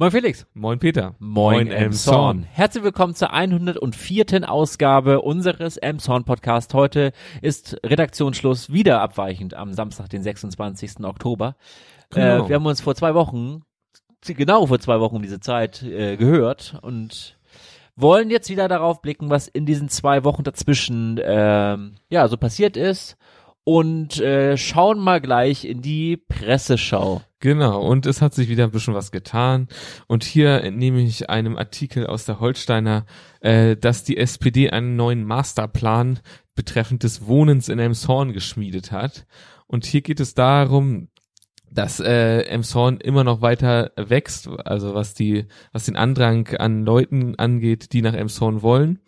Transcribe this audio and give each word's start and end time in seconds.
Moin 0.00 0.12
Felix. 0.12 0.46
Moin 0.54 0.78
Peter. 0.78 1.14
Moin, 1.18 1.66
Moin 1.66 1.66
Elmshorn. 1.66 2.42
Herzlich 2.44 2.82
willkommen 2.82 3.14
zur 3.14 3.34
104. 3.34 4.50
Ausgabe 4.50 5.20
unseres 5.20 5.76
Elmshorn 5.76 6.24
Podcast. 6.24 6.72
Heute 6.72 7.12
ist 7.42 7.76
Redaktionsschluss 7.84 8.72
wieder 8.72 9.02
abweichend 9.02 9.52
am 9.52 9.74
Samstag, 9.74 10.08
den 10.08 10.22
26. 10.22 11.04
Oktober. 11.04 11.54
Genau. 12.08 12.46
Äh, 12.46 12.48
wir 12.48 12.56
haben 12.56 12.64
uns 12.64 12.80
vor 12.80 12.94
zwei 12.94 13.12
Wochen, 13.12 13.60
genau 14.24 14.64
vor 14.64 14.78
zwei 14.78 15.00
Wochen 15.00 15.16
um 15.16 15.22
diese 15.22 15.38
Zeit 15.38 15.82
äh, 15.82 16.16
gehört 16.16 16.78
und 16.80 17.38
wollen 17.94 18.30
jetzt 18.30 18.48
wieder 18.48 18.68
darauf 18.68 19.02
blicken, 19.02 19.28
was 19.28 19.48
in 19.48 19.66
diesen 19.66 19.90
zwei 19.90 20.24
Wochen 20.24 20.44
dazwischen 20.44 21.18
äh, 21.18 21.76
ja 22.08 22.26
so 22.28 22.38
passiert 22.38 22.78
ist 22.78 23.18
und 23.64 24.20
äh, 24.20 24.56
schauen 24.56 24.98
mal 24.98 25.20
gleich 25.20 25.64
in 25.64 25.82
die 25.82 26.16
Presseschau. 26.16 27.22
Genau, 27.40 27.80
und 27.80 28.04
es 28.06 28.20
hat 28.20 28.34
sich 28.34 28.48
wieder 28.48 28.64
ein 28.64 28.70
bisschen 28.70 28.94
was 28.94 29.12
getan. 29.12 29.68
Und 30.06 30.24
hier 30.24 30.62
entnehme 30.62 31.00
ich 31.00 31.30
einem 31.30 31.56
Artikel 31.56 32.06
aus 32.06 32.26
der 32.26 32.40
Holsteiner, 32.40 33.06
äh, 33.40 33.76
dass 33.76 34.04
die 34.04 34.18
SPD 34.18 34.70
einen 34.70 34.96
neuen 34.96 35.24
Masterplan 35.24 36.20
betreffend 36.54 37.02
des 37.02 37.26
Wohnens 37.26 37.68
in 37.68 37.78
Elmshorn 37.78 38.32
geschmiedet 38.32 38.92
hat. 38.92 39.26
Und 39.66 39.86
hier 39.86 40.02
geht 40.02 40.20
es 40.20 40.34
darum, 40.34 41.08
dass 41.70 42.00
äh, 42.00 42.40
Emshorn 42.42 42.98
immer 42.98 43.24
noch 43.24 43.40
weiter 43.40 43.92
wächst, 43.96 44.48
also 44.48 44.94
was 44.94 45.14
die, 45.14 45.46
was 45.72 45.84
den 45.84 45.96
Andrang 45.96 46.48
an 46.56 46.84
Leuten 46.84 47.36
angeht, 47.36 47.92
die 47.92 48.02
nach 48.02 48.14
Emshorn 48.14 48.62
wollen. 48.62 48.98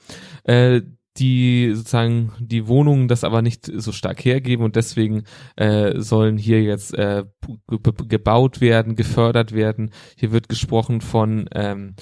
Äh, 0.45 0.83
die 1.19 1.73
sozusagen 1.75 2.33
die 2.39 2.67
Wohnungen 2.69 3.09
das 3.09 3.25
aber 3.25 3.43
nicht 3.43 3.67
so 3.67 3.93
stark 3.93 4.25
hergeben 4.25 4.65
und 4.65 4.77
deswegen 4.77 5.25
äh, 5.57 6.01
sollen 6.01 6.39
hier 6.39 6.63
jetzt 6.63 6.95
äh, 6.95 7.25
gebaut 8.09 8.61
werden, 8.61 8.97
gefördert 8.97 9.53
werden. 9.53 9.91
Hier 10.17 10.33
wird 10.33 10.49
gesprochen 10.49 11.01
von 11.01 11.49
ähm, 11.53 11.95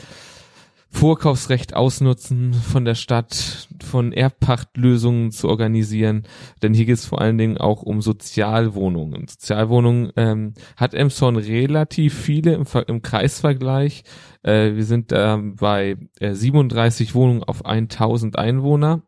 Vorkaufsrecht 0.93 1.75
ausnutzen 1.75 2.53
von 2.53 2.85
der 2.85 2.97
Stadt, 2.97 3.69
von 3.83 4.13
Erbpachtlösungen 4.13 5.31
zu 5.31 5.49
organisieren, 5.49 6.25
denn 6.63 6.75
hier 6.75 6.85
geht 6.85 6.97
es 6.97 7.07
vor 7.07 7.21
allen 7.21 7.39
Dingen 7.39 7.59
auch 7.59 7.83
um 7.83 8.03
Sozialwohnungen. 8.03 9.29
Sozialwohnungen 9.29 10.13
ähm, 10.17 10.55
hat 10.77 10.93
Emshorn 10.93 11.37
relativ 11.37 12.15
viele 12.15 12.55
im, 12.55 12.65
im 12.89 13.03
Kreisvergleich. 13.03 14.03
Äh, 14.43 14.75
wir 14.75 14.85
sind 14.85 15.13
da 15.13 15.41
bei 15.41 15.97
äh, 16.19 16.35
37 16.35 17.15
Wohnungen 17.15 17.45
auf 17.45 17.65
1000 17.65 18.39
Einwohner. 18.39 19.03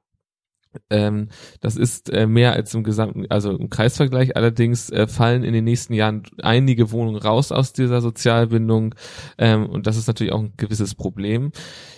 Ähm, 0.91 1.29
das 1.61 1.77
ist 1.77 2.11
äh, 2.11 2.27
mehr 2.27 2.53
als 2.53 2.75
im 2.75 2.85
gesamten, 2.85 3.27
also 3.31 3.51
im 3.51 3.71
Kreisvergleich. 3.71 4.37
Allerdings 4.37 4.91
äh, 4.91 5.07
fallen 5.07 5.45
in 5.45 5.53
den 5.53 5.65
nächsten 5.65 5.95
Jahren 5.95 6.23
einige 6.43 6.91
Wohnungen 6.91 7.21
raus 7.21 7.53
aus 7.53 7.73
dieser 7.73 8.01
Sozialbindung 8.01 8.95
ähm, 9.39 9.67
und 9.67 9.87
das 9.87 9.97
ist 9.97 10.07
natürlich 10.07 10.33
auch 10.33 10.41
ein 10.41 10.55
gewisses 10.57 10.95
Problem. 10.95 11.53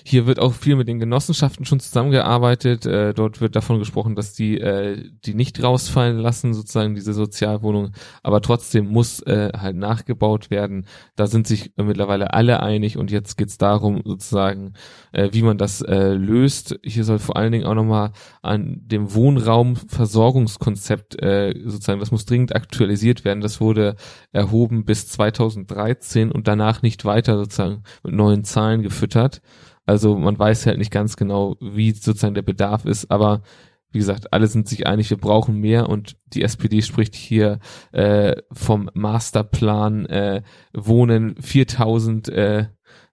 Hier 0.05 0.27
wird 0.27 0.39
auch 0.39 0.53
viel 0.53 0.77
mit 0.77 0.89
den 0.89 0.99
Genossenschaften 0.99 1.65
schon 1.65 1.81
zusammengearbeitet. 1.81 2.85
Äh, 2.87 3.15
dort 3.15 3.41
wird 3.41 3.57
davon 3.57 3.79
gesprochen, 3.79 4.15
dass 4.15 4.35
die 4.35 4.59
äh, 4.59 5.11
die 5.25 5.35
nicht 5.35 5.63
rausfallen 5.63 6.19
lassen, 6.19 6.55
sozusagen 6.55 6.95
diese 6.95 7.15
Sozialwohnung, 7.15 7.93
aber 8.23 8.41
trotzdem 8.41 8.87
muss 8.87 9.21
äh, 9.23 9.51
halt 9.57 9.77
nachgebaut 9.77 10.51
werden. 10.51 10.87
Da 11.17 11.27
sind 11.27 11.47
sich 11.47 11.73
mittlerweile 11.77 12.35
alle 12.35 12.63
einig 12.63 12.99
und 12.99 13.11
jetzt 13.11 13.37
geht's 13.37 13.59
darum, 13.59 14.03
sozusagen, 14.05 14.75
äh, 15.13 15.31
wie 15.33 15.43
man 15.43 15.59
das 15.59 15.81
äh, 15.81 16.13
löst. 16.13 16.79
Hier 16.83 17.05
soll 17.05 17.19
vor 17.19 17.37
allen 17.37 17.53
Dingen 17.53 17.65
auch 17.65 17.75
nochmal 17.75 18.13
an 18.43 18.64
dem 18.65 19.15
Wohnraumversorgungskonzept 19.15 21.23
äh, 21.23 21.55
sozusagen, 21.65 22.01
das 22.01 22.11
muss 22.11 22.25
dringend 22.25 22.57
aktualisiert 22.57 23.25
werden. 23.25 23.41
Das 23.41 23.61
wurde 23.61 23.95
erhoben 24.33 24.85
bis 24.85 25.07
2013 25.09 26.33
und 26.33 26.49
danach 26.49 26.83
nicht 26.83 27.05
weiter 27.05 27.37
sozusagen 27.37 27.83
mit 28.03 28.15
neuen 28.15 28.45
Zahlen 28.45 28.83
gefüttert. 28.83 29.43
Also 29.87 30.17
man 30.17 30.39
weiß 30.39 30.67
halt 30.67 30.79
nicht 30.79 30.91
ganz 30.91 31.17
genau, 31.17 31.57
wie 31.61 31.93
sozusagen 31.93 32.35
der 32.35 32.43
Bedarf 32.43 32.85
ist, 32.85 33.11
aber 33.11 33.43
wie 33.91 33.99
gesagt, 33.99 34.33
alle 34.33 34.49
sind 34.49 34.67
sich 34.67 34.89
einig, 34.89 35.11
wir 35.11 35.19
brauchen 35.19 35.61
mehr 35.61 35.89
und 35.89 36.17
die 36.33 36.43
SPD 36.43 36.83
spricht 36.83 37.15
hier 37.15 37.61
äh, 37.93 38.35
vom 38.51 38.91
Masterplan 38.93 40.07
äh, 40.07 40.43
Wohnen 40.73 41.37
4000, 41.41 42.29
äh, 42.29 42.67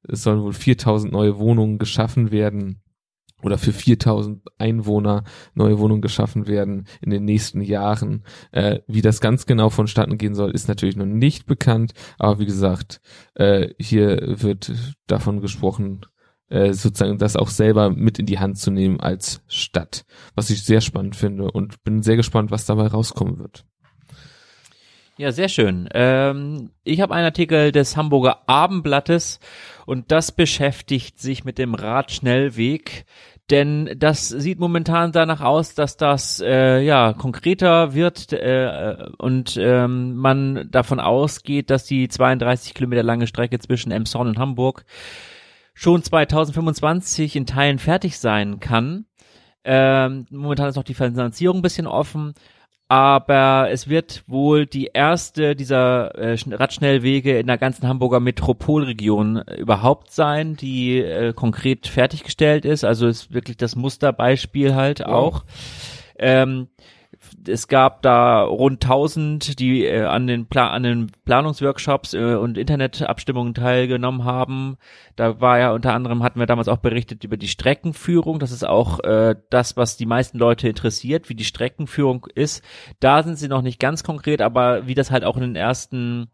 es 0.08 0.24
sollen 0.24 0.42
wohl 0.42 0.54
4000 0.54 1.14
neue 1.14 1.38
Wohnungen 1.38 1.78
geschaffen 1.78 2.32
werden 2.32 2.82
oder 3.44 3.58
für 3.58 3.74
4000 3.74 4.42
Einwohner 4.58 5.24
neue 5.54 5.80
Wohnungen 5.80 6.02
geschaffen 6.02 6.48
werden 6.48 6.88
in 7.02 7.10
den 7.10 7.26
nächsten 7.26 7.62
Jahren. 7.62 8.24
Äh, 8.52 8.80
wie 8.88 9.02
das 9.02 9.22
ganz 9.22 9.46
genau 9.46 9.70
vonstatten 9.70 10.18
gehen 10.18 10.36
soll, 10.36 10.52
ist 10.52 10.68
natürlich 10.68 10.96
noch 10.96 11.06
nicht 11.06 11.46
bekannt. 11.46 11.94
Aber 12.18 12.40
wie 12.40 12.46
gesagt, 12.46 13.02
äh, 13.36 13.70
hier 13.80 14.20
wird 14.42 14.72
davon 15.08 15.42
gesprochen, 15.42 16.02
äh, 16.52 16.74
sozusagen 16.74 17.18
das 17.18 17.38
auch 17.38 17.48
selber 17.48 17.90
mit 17.90 18.20
in 18.20 18.26
die 18.26 18.40
Hand 18.40 18.58
zu 18.58 18.72
nehmen 18.72 19.00
als 19.00 19.42
Stadt, 19.48 20.06
was 20.36 20.50
ich 20.50 20.64
sehr 20.64 20.82
spannend 20.82 21.16
finde 21.16 21.50
und 21.52 21.82
bin 21.84 22.04
sehr 22.04 22.18
gespannt, 22.18 22.52
was 22.52 22.66
dabei 22.66 22.88
rauskommen 22.88 23.40
wird. 23.40 23.66
Ja, 25.22 25.32
sehr 25.32 25.50
schön. 25.50 25.88
Ähm, 25.94 26.72
ich 26.84 27.00
habe 27.00 27.14
einen 27.14 27.26
Artikel 27.26 27.72
des 27.72 27.96
Hamburger 27.96 28.42
Abendblattes 28.50 29.40
und 29.86 30.12
das 30.12 30.32
beschäftigt 30.32 31.20
sich 31.20 31.46
mit 31.46 31.60
dem 31.60 31.76
Radschnellweg 31.76 33.06
denn 33.52 33.94
das 33.96 34.30
sieht 34.30 34.60
momentan 34.60 35.12
danach 35.12 35.42
aus, 35.42 35.76
dass 35.76 35.96
das 35.96 36.42
äh, 36.44 36.80
ja 36.80 37.14
konkreter 37.14 37.94
wird 37.94 38.34
äh, 38.34 38.96
und 39.20 39.58
ähm, 39.62 40.16
man 40.16 40.68
davon 40.72 41.00
ausgeht, 41.00 41.70
dass 41.70 41.86
die 41.86 42.08
32 42.08 42.74
Kilometer 42.74 43.04
lange 43.04 43.28
Strecke 43.28 43.60
zwischen 43.60 43.92
Emshorn 43.92 44.28
und 44.28 44.40
Hamburg 44.40 44.86
schon 45.76 46.02
2025 46.02 47.36
in 47.36 47.46
Teilen 47.46 47.78
fertig 47.78 48.18
sein 48.18 48.60
kann. 48.60 49.06
Ähm, 49.64 50.26
momentan 50.32 50.70
ist 50.70 50.78
noch 50.78 50.84
die 50.84 50.96
Finanzierung 50.96 51.60
ein 51.60 51.62
bisschen 51.62 51.86
offen 51.86 52.34
aber 52.92 53.70
es 53.72 53.88
wird 53.88 54.26
wohl 54.28 54.66
die 54.66 54.90
erste 54.94 55.56
dieser 55.56 56.14
äh, 56.14 56.38
Radschnellwege 56.50 57.40
in 57.40 57.48
der 57.48 57.58
ganzen 57.58 57.88
Hamburger 57.88 58.20
Metropolregion 58.20 59.38
äh, 59.38 59.56
überhaupt 59.56 60.12
sein, 60.12 60.58
die 60.58 60.98
äh, 60.98 61.32
konkret 61.32 61.88
fertiggestellt 61.88 62.66
ist. 62.66 62.84
Also 62.84 63.08
ist 63.08 63.34
wirklich 63.34 63.56
das 63.56 63.78
Musterbeispiel 63.78 64.76
halt 64.76 65.00
wow. 65.00 65.08
auch. 65.08 65.44
Ähm, 66.20 66.68
es 67.48 67.68
gab 67.68 68.02
da 68.02 68.44
rund 68.44 68.84
1000, 68.84 69.60
die 69.60 69.86
äh, 69.86 70.04
an 70.04 70.28
den 70.28 70.48
Pla 70.48 70.70
an 70.70 70.84
den 70.84 71.12
Planungsworkshops 71.26 72.14
äh, 72.14 72.36
und 72.36 72.58
Internetabstimmungen 72.58 73.54
teilgenommen 73.54 74.24
haben. 74.24 74.78
Da 75.16 75.42
war 75.42 75.60
ja 75.60 75.72
unter 75.72 75.94
anderem 75.94 76.24
hatten 76.24 76.40
wir 76.40 76.46
damals 76.46 76.68
auch 76.68 76.78
berichtet 76.78 77.24
über 77.24 77.38
die 77.38 77.48
Streckenführung. 77.48 78.40
Das 78.40 78.52
ist 78.52 78.66
auch 78.66 79.00
äh, 79.02 79.36
das, 79.50 79.78
was 79.78 79.98
die 79.98 80.06
meisten 80.06 80.38
Leute 80.38 80.68
interessiert, 80.68 81.30
wie 81.30 81.36
die 81.36 81.46
Streckenführung 81.46 82.28
ist. 82.34 82.64
Da 83.00 83.24
sind 83.24 83.38
sie 83.38 83.48
noch 83.48 83.62
nicht 83.62 83.80
ganz 83.80 84.04
konkret, 84.04 84.42
aber 84.42 84.88
wie 84.88 84.96
das 84.96 85.12
halt 85.12 85.24
auch 85.24 85.36
in 85.36 85.44
den 85.44 85.56
ersten 85.56 86.32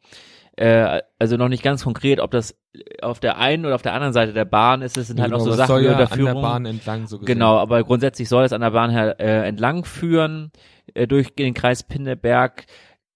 äh, 0.57 1.01
also 1.19 1.37
noch 1.37 1.49
nicht 1.49 1.63
ganz 1.63 1.83
konkret, 1.83 2.19
ob 2.19 2.31
das 2.31 2.57
auf 3.01 3.19
der 3.19 3.37
einen 3.37 3.65
oder 3.65 3.75
auf 3.75 3.81
der 3.83 3.93
anderen 3.93 4.13
Seite 4.13 4.33
der 4.33 4.45
Bahn 4.45 4.81
ist. 4.81 4.97
Es 4.97 5.07
sind 5.07 5.19
halt 5.19 5.31
genau, 5.31 5.43
noch 5.43 5.51
so 5.51 5.55
Sachen 5.55 5.67
soll 5.67 5.83
ja 5.83 5.93
der 5.93 6.07
Führung. 6.07 6.29
An 6.29 6.35
der 6.35 6.41
Bahn 6.41 6.65
entlang 6.65 7.07
so 7.07 7.19
gesehen. 7.19 7.35
Genau, 7.35 7.57
aber 7.57 7.83
grundsätzlich 7.83 8.27
soll 8.27 8.43
es 8.43 8.53
an 8.53 8.61
der 8.61 8.71
Bahn 8.71 8.89
her, 8.89 9.19
äh, 9.19 9.47
entlang 9.47 9.85
führen 9.85 10.51
äh, 10.97 11.07
durch 11.07 11.33
den 11.35 11.53
Kreis 11.53 11.83
Pinneberg. 11.83 12.65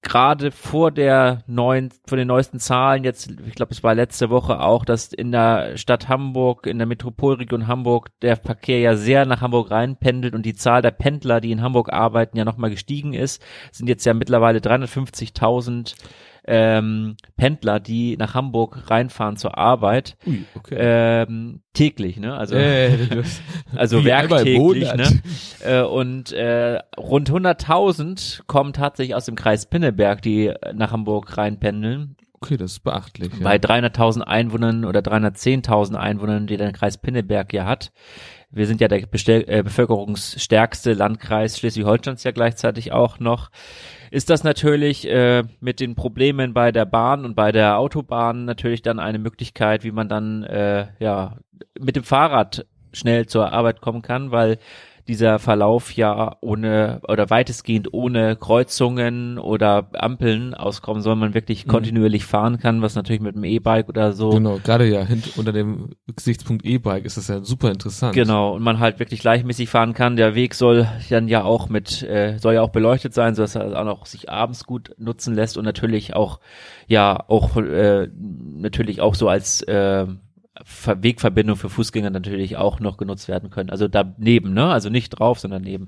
Gerade 0.04 0.50
vor 0.50 0.90
der 0.90 1.44
neuen, 1.46 1.90
vor 2.08 2.18
den 2.18 2.28
neuesten 2.28 2.60
Zahlen, 2.60 3.04
jetzt, 3.04 3.30
ich 3.46 3.54
glaube, 3.54 3.72
es 3.72 3.84
war 3.84 3.94
letzte 3.94 4.32
Woche 4.32 4.60
auch, 4.60 4.84
dass 4.84 5.14
in 5.14 5.32
der 5.32 5.78
Stadt 5.78 6.10
Hamburg, 6.10 6.66
in 6.66 6.80
der 6.80 6.88
Metropolregion 6.88 7.68
Hamburg, 7.68 8.10
der 8.24 8.36
Verkehr 8.36 8.80
ja 8.80 8.96
sehr 8.96 9.28
nach 9.28 9.42
Hamburg 9.42 9.70
reinpendelt 9.70 10.34
und 10.34 10.44
die 10.44 10.56
Zahl 10.56 10.82
der 10.82 10.90
Pendler, 10.90 11.40
die 11.40 11.52
in 11.52 11.62
Hamburg 11.62 11.94
arbeiten, 11.94 12.36
ja 12.36 12.46
nochmal 12.46 12.72
gestiegen 12.72 13.14
ist, 13.14 13.44
sind 13.72 13.88
jetzt 13.90 14.04
ja 14.04 14.16
mittlerweile 14.16 14.58
350.000 14.58 15.94
ähm, 16.46 17.16
Pendler, 17.38 17.80
die 17.80 18.18
nach 18.18 18.34
Hamburg 18.34 18.90
reinfahren 18.90 19.38
zur 19.38 19.58
Arbeit, 19.58 20.18
Ui, 20.26 20.44
okay. 20.56 20.76
ähm, 20.78 21.62
täglich, 21.74 22.18
ne? 22.18 22.36
Also, 22.36 22.56
äh, 22.56 23.24
also 23.76 24.04
werktäglich, 24.04 24.94
ne? 24.94 25.22
Äh, 25.64 25.82
und 25.82 26.32
äh, 26.32 26.80
rund 26.98 27.30
100.000 27.30 28.42
kommen 28.48 28.74
tatsächlich 28.74 29.16
aus 29.16 29.26
dem 29.26 29.36
Kreis 29.36 29.68
Pinneberg, 29.68 30.22
die 30.22 30.52
nach 30.74 30.92
Hamburg 30.92 31.38
reinpendeln. 31.38 32.16
Okay, 32.44 32.58
das 32.58 32.74
ist 32.74 32.80
beachtlich. 32.84 33.32
Bei 33.40 33.56
ja. 33.56 33.62
300.000 33.62 34.22
Einwohnern 34.22 34.84
oder 34.86 35.02
310.000 35.02 35.96
Einwohnern, 35.96 36.48
die 36.48 36.58
der 36.58 36.72
Kreis 36.72 36.98
Pinneberg 36.98 37.54
ja 37.54 37.66
hat. 37.66 37.92
Wir 38.50 38.66
sind 38.66 38.82
ja 38.82 38.88
der 38.88 39.06
Bestell 39.06 39.46
äh, 39.48 39.64
bevölkerungsstärkste 39.64 40.94
Landkreis 40.94 41.58
Schleswig-Holsteins 41.60 42.24
ja 42.24 42.32
gleichzeitig 42.32 42.92
auch 42.92 43.20
noch 43.20 43.50
ist 44.12 44.30
das 44.30 44.44
natürlich 44.44 45.08
äh, 45.08 45.44
mit 45.62 45.80
den 45.80 45.96
Problemen 45.96 46.54
bei 46.54 46.74
der 46.74 46.86
Bahn 46.86 47.24
und 47.24 47.34
bei 47.34 47.54
der 47.54 47.78
Autobahn 47.78 48.44
natürlich 48.44 48.82
dann 48.82 49.00
eine 49.00 49.20
Möglichkeit, 49.20 49.86
wie 49.86 49.92
man 49.92 50.10
dann 50.10 50.44
äh, 50.44 50.88
ja 51.00 51.38
mit 51.80 51.96
dem 51.96 52.04
Fahrrad 52.04 52.66
schnell 52.92 53.26
zur 53.28 53.54
Arbeit 53.54 53.80
kommen 53.80 54.02
kann, 54.02 54.32
weil 54.32 54.58
dieser 55.12 55.38
Verlauf 55.40 55.92
ja 55.94 56.38
ohne 56.42 57.02
oder 57.08 57.30
weitestgehend 57.30 57.94
ohne 57.94 58.36
Kreuzungen 58.36 59.38
oder 59.38 59.90
Ampeln 59.94 60.54
auskommen, 60.54 61.04
sondern 61.04 61.20
man 61.20 61.34
wirklich 61.34 61.66
Mhm. 61.66 61.70
kontinuierlich 61.70 62.26
fahren 62.26 62.58
kann, 62.58 62.82
was 62.82 62.96
natürlich 62.96 63.22
mit 63.22 63.36
dem 63.36 63.44
E-Bike 63.44 63.90
oder 63.90 64.14
so 64.14 64.32
Genau, 64.32 64.58
gerade 64.60 64.86
ja 64.88 65.04
hint, 65.04 65.28
unter 65.36 65.52
dem 65.52 65.90
Gesichtspunkt 66.16 66.66
E-Bike 66.66 67.06
ist 67.06 67.18
das 67.18 67.28
ja 67.28 67.44
super 67.44 67.70
interessant. 67.72 68.16
Genau, 68.16 68.56
und 68.56 68.64
man 68.64 68.80
halt 68.80 69.00
wirklich 69.00 69.20
gleichmäßig 69.22 69.70
fahren 69.70 69.94
kann. 69.94 70.16
Der 70.16 70.34
Weg 70.36 70.56
soll 70.56 70.88
dann 71.10 71.28
ja 71.28 71.44
auch 71.44 71.70
mit, 71.70 72.02
äh, 72.04 72.38
soll 72.40 72.54
ja 72.56 72.62
auch 72.62 72.70
beleuchtet 72.70 73.14
sein, 73.14 73.36
sodass 73.36 73.56
er 73.56 73.80
auch 73.80 73.86
noch 73.86 74.06
sich 74.06 74.30
abends 74.30 74.66
gut 74.66 74.96
nutzen 74.98 75.36
lässt 75.36 75.58
und 75.58 75.66
natürlich 75.66 76.16
auch, 76.16 76.40
ja, 76.88 77.24
auch 77.28 77.58
äh, 77.58 78.08
natürlich 78.16 79.02
auch 79.02 79.16
so 79.16 79.28
als 79.30 79.62
äh, 79.64 80.08
Wegverbindung 80.66 81.56
für 81.56 81.70
Fußgänger 81.70 82.10
natürlich 82.10 82.58
auch 82.58 82.80
noch 82.80 82.98
genutzt 82.98 83.28
werden 83.28 83.50
können. 83.50 83.70
Also 83.70 83.88
daneben, 83.88 84.54
ne? 84.54 84.68
Also 84.68 84.90
nicht 84.90 85.10
drauf, 85.10 85.40
sondern 85.40 85.64
neben. 85.64 85.88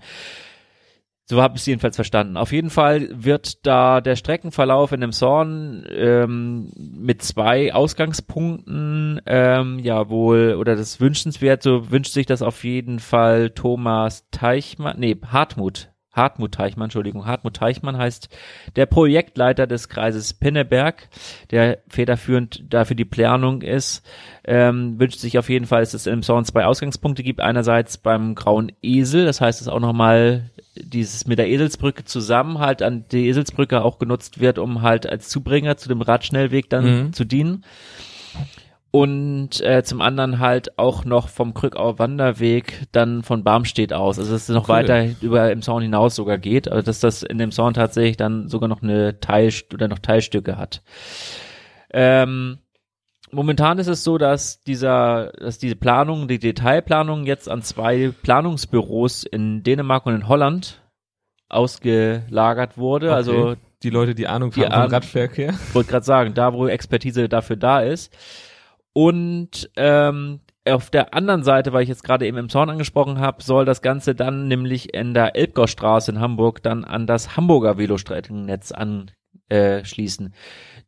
So 1.26 1.42
habe 1.42 1.56
ich 1.56 1.62
es 1.62 1.68
jedenfalls 1.68 1.96
verstanden. 1.96 2.36
Auf 2.36 2.52
jeden 2.52 2.70
Fall 2.70 3.08
wird 3.14 3.66
da 3.66 4.02
der 4.02 4.18
Streckenverlauf 4.18 4.92
in 4.92 5.00
dem 5.00 5.14
Zorn 5.14 5.86
ähm, 5.90 6.70
mit 6.76 7.22
zwei 7.22 7.74
Ausgangspunkten 7.74 9.22
ähm, 9.26 9.80
ja 9.80 10.10
wohl 10.10 10.56
oder 10.60 10.76
das 10.76 11.00
wünschenswert, 11.00 11.64
so 11.64 11.90
wünscht 11.92 12.12
sich 12.12 12.26
das 12.26 12.42
auf 12.42 12.66
jeden 12.66 13.00
Fall 13.00 13.52
Thomas 13.52 14.28
Teichmann, 14.32 15.00
nee, 15.00 15.16
Hartmut. 15.26 15.93
Hartmut 16.14 16.54
Teichmann, 16.54 16.86
Entschuldigung, 16.86 17.26
Hartmut 17.26 17.56
Teichmann 17.56 17.98
heißt 17.98 18.30
der 18.76 18.86
Projektleiter 18.86 19.68
des 19.68 19.90
Kreises 19.90 20.34
Pinneberg, 20.34 21.10
der 21.52 21.80
federführend 21.88 22.64
dafür 22.70 22.96
die 22.96 23.04
Planung 23.06 23.62
ist, 23.64 24.06
ähm, 24.46 25.00
wünscht 25.00 25.20
sich 25.20 25.38
auf 25.40 25.50
jeden 25.50 25.66
Fall, 25.66 25.82
dass 25.82 25.94
es 25.94 26.06
im 26.06 26.22
Zorn 26.22 26.46
zwei 26.46 26.66
Ausgangspunkte 26.66 27.24
gibt. 27.24 27.42
Einerseits 27.42 27.98
beim 27.98 28.36
Grauen 28.36 28.72
Esel, 28.82 29.26
das 29.26 29.42
heißt, 29.42 29.60
dass 29.60 29.68
auch 29.68 29.80
nochmal 29.80 30.52
dieses 30.76 31.26
mit 31.28 31.40
der 31.40 31.50
Eselsbrücke 31.50 32.04
zusammen 32.06 32.60
halt 32.60 32.82
an 32.82 33.06
die 33.12 33.28
Eselsbrücke 33.28 33.84
auch 33.84 34.00
genutzt 34.00 34.40
wird, 34.40 34.60
um 34.60 34.82
halt 34.82 35.08
als 35.08 35.30
Zubringer 35.30 35.78
zu 35.78 35.90
dem 35.90 36.02
Radschnellweg 36.02 36.70
dann 36.70 36.84
Mhm. 37.08 37.14
zu 37.14 37.26
dienen. 37.26 37.64
Und 38.96 39.60
äh, 39.62 39.82
zum 39.84 40.02
anderen 40.02 40.38
halt 40.38 40.78
auch 40.78 41.04
noch 41.04 41.28
vom 41.28 41.56
Krückauer 41.56 41.98
Wanderweg 41.98 42.84
dann 42.92 43.24
von 43.24 43.44
Barmstedt 43.44 43.92
aus. 43.92 44.20
Also 44.20 44.32
dass 44.34 44.44
es 44.44 44.50
noch 44.50 44.70
Cool. 44.70 44.76
weiter 44.76 45.08
über 45.20 45.52
im 45.52 45.64
Zaun 45.64 45.82
hinaus 45.82 46.14
sogar 46.14 46.38
geht. 46.38 46.68
Also 46.70 46.84
dass 46.84 47.00
das 47.00 47.24
in 47.24 47.40
dem 47.40 47.52
Zaun 47.52 47.74
tatsächlich 47.74 48.18
dann 48.18 48.50
sogar 48.50 48.70
noch 48.70 48.84
eine 48.84 49.20
Teil 49.20 49.52
oder 49.74 49.88
noch 49.88 49.98
Teilstücke 49.98 50.58
hat. 50.58 50.84
Ähm, 51.90 52.60
momentan 53.32 53.80
ist 53.80 53.88
es 53.88 54.04
so, 54.04 54.20
dass 54.20 54.62
dieser, 54.62 55.32
dass 55.40 55.58
diese 55.58 55.76
Planung, 55.76 56.28
die 56.28 56.38
Detailplanung 56.38 57.26
jetzt 57.26 57.50
an 57.50 57.64
zwei 57.64 58.12
Planungsbüros 58.22 59.24
in 59.24 59.64
Dänemark 59.64 60.06
und 60.06 60.14
in 60.14 60.28
Holland 60.28 60.84
ausgelagert 61.50 62.78
wurde. 62.78 63.08
Okay. 63.08 63.16
Also 63.16 63.56
Die 63.82 63.90
Leute, 63.90 64.14
die 64.14 64.28
Ahnung 64.28 64.52
haben 64.56 64.72
vom 64.72 64.92
Radverkehr. 64.92 65.56
wollte 65.74 65.90
gerade 65.90 66.06
sagen, 66.06 66.34
da 66.36 66.54
wo 66.54 66.68
Expertise 66.68 67.28
dafür 67.28 67.56
da 67.56 67.82
ist. 67.82 68.16
Und 68.94 69.70
ähm, 69.76 70.40
auf 70.66 70.90
der 70.90 71.14
anderen 71.14 71.44
Seite, 71.44 71.74
weil 71.74 71.84
ich 71.84 71.90
jetzt 71.90 72.04
gerade 72.04 72.26
eben 72.26 72.38
im 72.38 72.50
Zorn 72.50 72.70
angesprochen 72.70 73.20
habe, 73.20 73.44
soll 73.44 73.66
das 73.66 73.82
Ganze 73.82 74.16
dann 74.16 74.48
nämlich 74.48 74.94
in 74.94 75.14
der 75.14 75.36
Elbgaustraße 75.36 76.12
in 76.12 76.20
Hamburg 76.20 76.64
dann 76.64 76.86
an 76.86 77.08
das 77.08 77.36
Hamburger 77.36 77.78
Velostreckennetz 77.78 78.72
anschließen. 79.54 80.34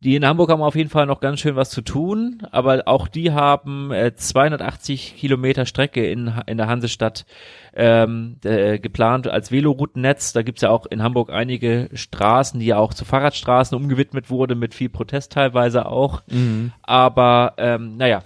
Die 0.06 0.16
in 0.16 0.26
Hamburg 0.26 0.52
haben 0.52 0.62
auf 0.62 0.76
jeden 0.76 0.90
Fall 0.90 1.06
noch 1.06 1.20
ganz 1.20 1.40
schön 1.40 1.56
was 1.56 1.70
zu 1.70 1.82
tun, 1.82 2.44
aber 2.52 2.84
auch 2.86 3.08
die 3.08 3.32
haben 3.32 3.92
äh, 3.92 4.14
280 4.16 5.16
Kilometer 5.18 5.66
Strecke 5.66 6.06
in, 6.06 6.32
in 6.46 6.58
der 6.58 6.68
Hansestadt 6.68 7.26
ähm, 7.74 8.38
äh, 8.44 8.78
geplant 8.78 9.28
als 9.28 9.52
Veloroutennetz. 9.52 10.34
Da 10.34 10.44
gibt's 10.44 10.62
ja 10.62 10.70
auch 10.70 10.86
in 10.86 11.02
Hamburg 11.02 11.32
einige 11.32 11.90
Straßen, 11.94 12.60
die 12.60 12.68
ja 12.68 12.78
auch 12.78 12.94
zu 12.94 13.06
Fahrradstraßen 13.06 13.76
umgewidmet 13.76 14.30
wurde, 14.30 14.56
mit 14.56 14.74
viel 14.74 14.90
Protest 14.90 15.32
teilweise 15.32 15.88
auch. 15.88 16.22
Mhm. 16.30 16.72
Aber 16.84 17.54
ähm, 17.58 17.98
naja, 17.98 18.22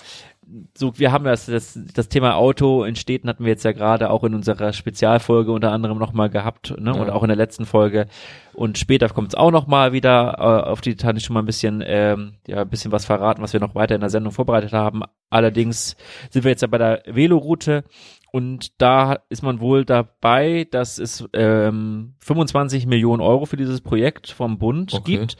so 0.77 0.97
wir 0.97 1.11
haben 1.11 1.25
das, 1.25 1.45
das 1.45 1.79
das 1.93 2.09
Thema 2.09 2.35
Auto 2.35 2.83
in 2.83 2.95
Städten 2.95 3.29
hatten 3.29 3.43
wir 3.43 3.51
jetzt 3.51 3.65
ja 3.65 3.71
gerade 3.71 4.09
auch 4.09 4.23
in 4.23 4.33
unserer 4.33 4.73
Spezialfolge 4.73 5.51
unter 5.51 5.71
anderem 5.71 5.97
nochmal 5.97 6.29
gehabt, 6.29 6.75
ne? 6.79 6.91
Ja. 6.91 7.01
Und 7.01 7.09
auch 7.09 7.23
in 7.23 7.27
der 7.29 7.37
letzten 7.37 7.65
Folge. 7.65 8.07
Und 8.53 8.77
später 8.77 9.09
kommt 9.09 9.29
es 9.29 9.35
auch 9.35 9.51
nochmal 9.51 9.93
wieder 9.93 10.35
äh, 10.37 10.69
auf 10.69 10.81
die 10.81 10.95
Tanne 10.95 11.19
schon 11.19 11.33
mal 11.33 11.41
ein 11.41 11.45
bisschen, 11.45 11.83
ähm, 11.85 12.33
ja, 12.47 12.61
ein 12.61 12.69
bisschen 12.69 12.91
was 12.91 13.05
verraten, 13.05 13.41
was 13.41 13.53
wir 13.53 13.59
noch 13.59 13.75
weiter 13.75 13.95
in 13.95 14.01
der 14.01 14.09
Sendung 14.09 14.31
vorbereitet 14.33 14.73
haben. 14.73 15.03
Allerdings 15.29 15.95
sind 16.29 16.43
wir 16.43 16.51
jetzt 16.51 16.61
ja 16.61 16.67
bei 16.67 16.77
der 16.77 17.03
Veloroute 17.05 17.83
und 18.31 18.81
da 18.81 19.19
ist 19.29 19.43
man 19.43 19.59
wohl 19.59 19.85
dabei, 19.85 20.67
dass 20.69 20.99
es 20.99 21.25
ähm, 21.33 22.13
25 22.19 22.85
Millionen 22.85 23.21
Euro 23.21 23.45
für 23.45 23.57
dieses 23.57 23.81
Projekt 23.81 24.29
vom 24.29 24.57
Bund 24.59 24.93
Okay. 24.93 25.17
gibt, 25.17 25.37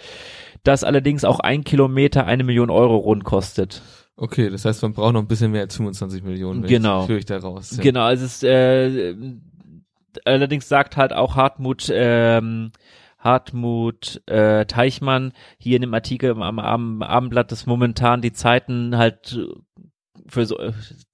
das 0.64 0.84
allerdings 0.84 1.24
auch 1.24 1.40
ein 1.40 1.64
Kilometer 1.64 2.26
eine 2.26 2.44
Million 2.44 2.70
Euro 2.70 2.98
rund 2.98 3.24
kostet. 3.24 3.82
Okay, 4.22 4.50
das 4.50 4.66
heißt, 4.66 4.82
man 4.82 4.92
braucht 4.92 5.14
noch 5.14 5.22
ein 5.22 5.28
bisschen 5.28 5.52
mehr 5.52 5.62
als 5.62 5.78
25 5.78 6.24
Millionen. 6.24 6.64
wenn 6.64 6.70
Genau. 6.70 7.04
Ich, 7.04 7.10
höre 7.10 7.18
ich 7.20 7.26
da 7.26 7.38
raus. 7.38 7.78
Ja. 7.78 7.84
Genau, 7.84 8.02
also 8.02 8.26
es 8.26 8.44
äh, 8.44 9.16
allerdings 10.26 10.68
sagt 10.68 10.98
halt 10.98 11.14
auch 11.14 11.38
Hartmut, 11.38 11.90
ähm, 11.90 12.72
Hartmut 13.18 14.22
äh, 14.26 14.66
Teichmann 14.66 15.32
hier 15.58 15.78
in 15.78 15.84
dem 15.84 15.94
Artikel 15.94 16.32
am, 16.32 16.60
am 16.60 17.02
Abendblatt, 17.02 17.50
dass 17.54 17.66
momentan 17.66 18.22
die 18.22 18.34
Zeiten 18.34 18.98
halt 18.98 19.40
für 20.28 20.46
so, 20.46 20.58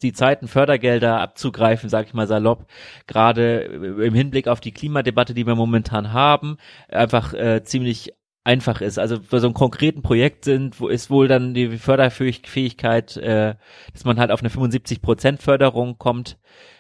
die 0.02 0.14
Zeiten 0.14 0.48
Fördergelder 0.48 1.22
abzugreifen, 1.22 1.90
sag 1.90 2.08
ich 2.08 2.16
mal 2.16 2.28
salopp, 2.28 2.66
gerade 3.06 3.60
im 3.62 4.16
Hinblick 4.16 4.48
auf 4.48 4.62
die 4.62 4.72
Klimadebatte, 4.72 5.36
die 5.36 5.46
wir 5.46 5.56
momentan 5.56 6.12
haben, 6.12 6.58
einfach 6.90 7.34
äh, 7.34 7.64
ziemlich 7.64 8.14
einfach 8.46 8.80
ist. 8.80 8.98
Also 9.00 9.20
für 9.20 9.40
so 9.40 9.48
einen 9.48 9.54
konkreten 9.54 10.02
Projekt 10.02 10.46
sind, 10.46 10.80
wo 10.80 10.88
ist 10.88 11.10
wohl 11.10 11.28
dann 11.28 11.54
die 11.54 11.78
Förderfähigkeit, 11.78 13.18
äh, 13.18 13.56
dass 13.92 14.06
man 14.06 14.20
halt 14.20 14.32
auf 14.32 14.40
eine 14.40 14.50
75 14.50 15.02
Prozent 15.02 15.42
Förderung 15.42 15.98
kommt, 15.98 16.38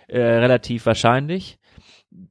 äh, 0.08 0.20
relativ 0.20 0.86
wahrscheinlich. 0.86 1.58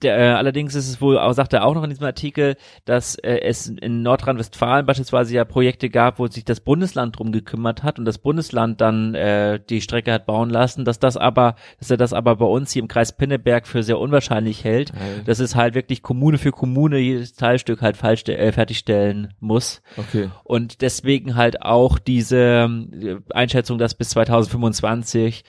Der, 0.02 0.18
äh, 0.18 0.32
allerdings 0.32 0.74
ist 0.74 0.88
es 0.88 1.00
wohl, 1.00 1.18
auch, 1.18 1.32
sagt 1.32 1.52
er 1.52 1.64
auch 1.64 1.74
noch 1.74 1.84
in 1.84 1.90
diesem 1.90 2.06
Artikel, 2.06 2.56
dass 2.84 3.16
äh, 3.16 3.40
es 3.40 3.68
in 3.68 4.02
Nordrhein-Westfalen 4.02 4.86
beispielsweise 4.86 5.34
ja 5.34 5.44
Projekte 5.44 5.90
gab, 5.90 6.18
wo 6.18 6.26
sich 6.26 6.44
das 6.44 6.60
Bundesland 6.60 7.18
drum 7.18 7.32
gekümmert 7.32 7.82
hat 7.82 7.98
und 7.98 8.04
das 8.04 8.18
Bundesland 8.18 8.80
dann 8.80 9.14
äh, 9.14 9.60
die 9.68 9.80
Strecke 9.80 10.12
hat 10.12 10.26
bauen 10.26 10.50
lassen, 10.50 10.84
dass 10.84 10.98
das 10.98 11.16
aber, 11.16 11.56
dass 11.78 11.90
er 11.90 11.96
das 11.96 12.12
aber 12.12 12.36
bei 12.36 12.46
uns 12.46 12.72
hier 12.72 12.82
im 12.82 12.88
Kreis 12.88 13.16
Pinneberg 13.16 13.66
für 13.66 13.82
sehr 13.82 13.98
unwahrscheinlich 13.98 14.64
hält, 14.64 14.92
Geil. 14.92 15.22
dass 15.26 15.38
es 15.38 15.54
halt 15.54 15.74
wirklich 15.74 16.02
Kommune 16.02 16.38
für 16.38 16.50
Kommune 16.50 16.98
jedes 16.98 17.34
Teilstück 17.34 17.82
halt 17.82 17.96
falsch, 17.96 18.24
äh, 18.28 18.52
fertigstellen 18.52 19.34
muss. 19.40 19.82
Okay. 19.96 20.30
Und 20.44 20.80
deswegen 20.80 21.36
halt 21.36 21.62
auch 21.62 21.98
diese 21.98 22.36
ähm, 22.36 23.22
Einschätzung, 23.30 23.78
dass 23.78 23.94
bis 23.94 24.10
2025 24.10 25.44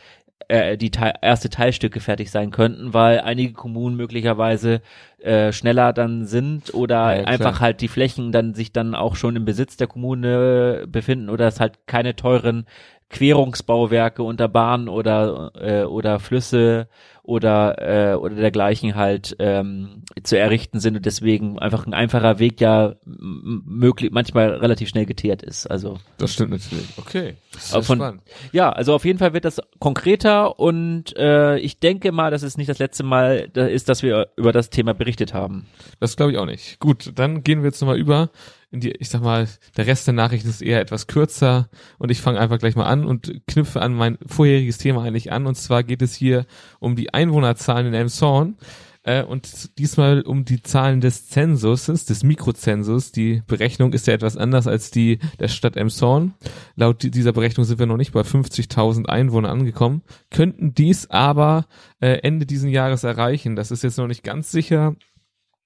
äh, 0.48 0.78
die 0.78 0.92
Teil 0.92 1.14
erste 1.22 1.50
Teilstücke 1.50 2.00
fertig 2.00 2.32
sein 2.32 2.52
könnten, 2.52 2.94
weil 2.94 3.20
einige 3.22 3.54
Kommunen 3.54 3.96
möglicherweise 3.96 4.82
äh, 5.20 5.52
schneller 5.52 5.94
dann 5.94 6.26
sind 6.26 6.74
oder 6.74 7.18
Ja, 7.18 7.26
einfach 7.26 7.62
halt 7.62 7.82
die 7.82 7.88
Flächen 7.88 8.32
dann 8.32 8.54
sich 8.54 8.72
dann 8.72 8.96
auch 8.96 9.16
schon 9.16 9.36
im 9.36 9.46
Besitz 9.46 9.78
der 9.78 9.88
Kommune 9.88 10.86
befinden 10.88 11.30
oder 11.30 11.48
es 11.48 11.60
halt 11.60 11.88
keine 11.88 12.16
teuren 12.16 12.66
Querungsbauwerke 13.10 14.24
unter 14.24 14.48
Bahnen 14.48 14.90
oder 14.90 15.52
äh, 15.56 15.84
oder 15.84 16.20
Flüsse 16.20 16.88
oder 17.24 18.12
äh, 18.14 18.16
oder 18.16 18.36
dergleichen 18.36 18.96
halt 18.96 19.36
ähm, 19.40 20.04
zu 20.24 20.38
errichten 20.38 20.80
sind 20.80 20.96
und 20.98 21.06
deswegen 21.06 21.58
einfach 21.58 21.86
ein 21.88 21.94
einfacher 21.94 22.38
Weg 22.40 22.62
ja 22.62 22.96
möglich 23.06 24.12
manchmal 24.12 24.50
relativ 24.56 24.90
schnell 24.90 25.06
geteert 25.06 25.42
ist. 25.42 25.66
Also 25.66 25.98
Das 26.18 26.34
stimmt 26.34 26.52
natürlich. 26.52 26.88
Okay. 26.98 27.36
Das 27.54 27.74
ist 27.74 27.88
von- 27.88 27.98
spannend. 27.98 28.22
ja, 28.52 28.72
also 28.72 28.94
auf 28.94 29.06
jeden 29.06 29.18
Fall 29.20 29.34
wird 29.34 29.46
das 29.46 29.62
konkreter 29.80 30.60
und 30.60 31.16
äh, 31.18 31.58
ich 31.60 31.80
denke 31.80 32.12
mal, 32.12 32.30
dass 32.32 32.44
es 32.44 32.58
nicht 32.58 32.70
das 32.70 32.80
letzte 32.80 33.04
Mal 33.04 33.50
da 33.54 33.66
ist, 33.66 33.90
dass 33.90 34.04
wir 34.04 34.30
über 34.36 34.52
das 34.52 34.70
Thema 34.70 34.94
berichtet 34.94 35.34
haben. 35.34 35.66
Das 36.00 36.16
glaube 36.18 36.32
ich 36.34 36.38
auch 36.38 36.46
nicht. 36.46 36.80
Gut, 36.80 37.12
dann 37.16 37.44
gehen 37.44 37.62
wir 37.62 37.70
jetzt 37.70 37.82
nochmal 37.82 37.98
über 37.98 38.30
die, 38.80 38.92
ich 38.92 39.10
sag 39.10 39.22
mal, 39.22 39.48
der 39.78 39.88
Rest 39.88 40.08
der 40.08 40.14
Nachrichten 40.14 40.50
ist 40.50 40.62
eher 40.62 40.82
etwas 40.82 41.08
kürzer 41.08 41.70
und 41.98 42.12
ich 42.12 42.22
fange 42.22 42.40
einfach 42.40 42.60
gleich 42.60 42.76
mal 42.76 42.86
an 42.86 43.06
und 43.06 43.42
knüpfe 43.48 43.82
an 43.82 43.94
mein 43.94 44.18
vorheriges 44.26 44.78
Thema 44.78 45.04
eigentlich 45.04 45.32
an 45.32 45.46
und 45.48 45.56
zwar 45.56 45.84
geht 45.84 46.02
es 46.02 46.16
hier 46.16 46.46
um 46.80 46.96
die 46.96 47.14
Einwohnerzahlen 47.14 47.88
in 47.88 47.94
Elmshorn 47.94 48.58
äh, 49.04 49.24
und 49.24 49.78
diesmal 49.78 50.22
um 50.22 50.46
die 50.46 50.62
Zahlen 50.64 51.00
des 51.02 51.28
Zensuses, 51.30 52.06
des 52.06 52.24
Mikrozensus. 52.24 53.12
Die 53.12 53.44
Berechnung 53.46 53.94
ist 53.94 54.08
ja 54.08 54.14
etwas 54.14 54.36
anders 54.36 54.66
als 54.68 54.90
die 54.92 55.20
der 55.40 55.48
Stadt 55.48 55.78
Elmshorn. 55.78 56.34
Laut 56.76 57.04
di- 57.04 57.12
dieser 57.12 57.32
Berechnung 57.34 57.66
sind 57.66 57.78
wir 57.80 57.86
noch 57.86 57.98
nicht 57.98 58.14
bei 58.14 58.22
50.000 58.22 59.06
Einwohnern 59.06 59.52
angekommen, 59.60 60.02
könnten 60.32 60.74
dies 60.74 61.10
aber 61.10 61.68
äh, 62.00 62.20
Ende 62.24 62.46
diesen 62.46 62.70
Jahres 62.70 63.04
erreichen. 63.04 63.56
Das 63.56 63.70
ist 63.72 63.84
jetzt 63.84 63.98
noch 63.98 64.08
nicht 64.08 64.24
ganz 64.24 64.52
sicher, 64.52 64.96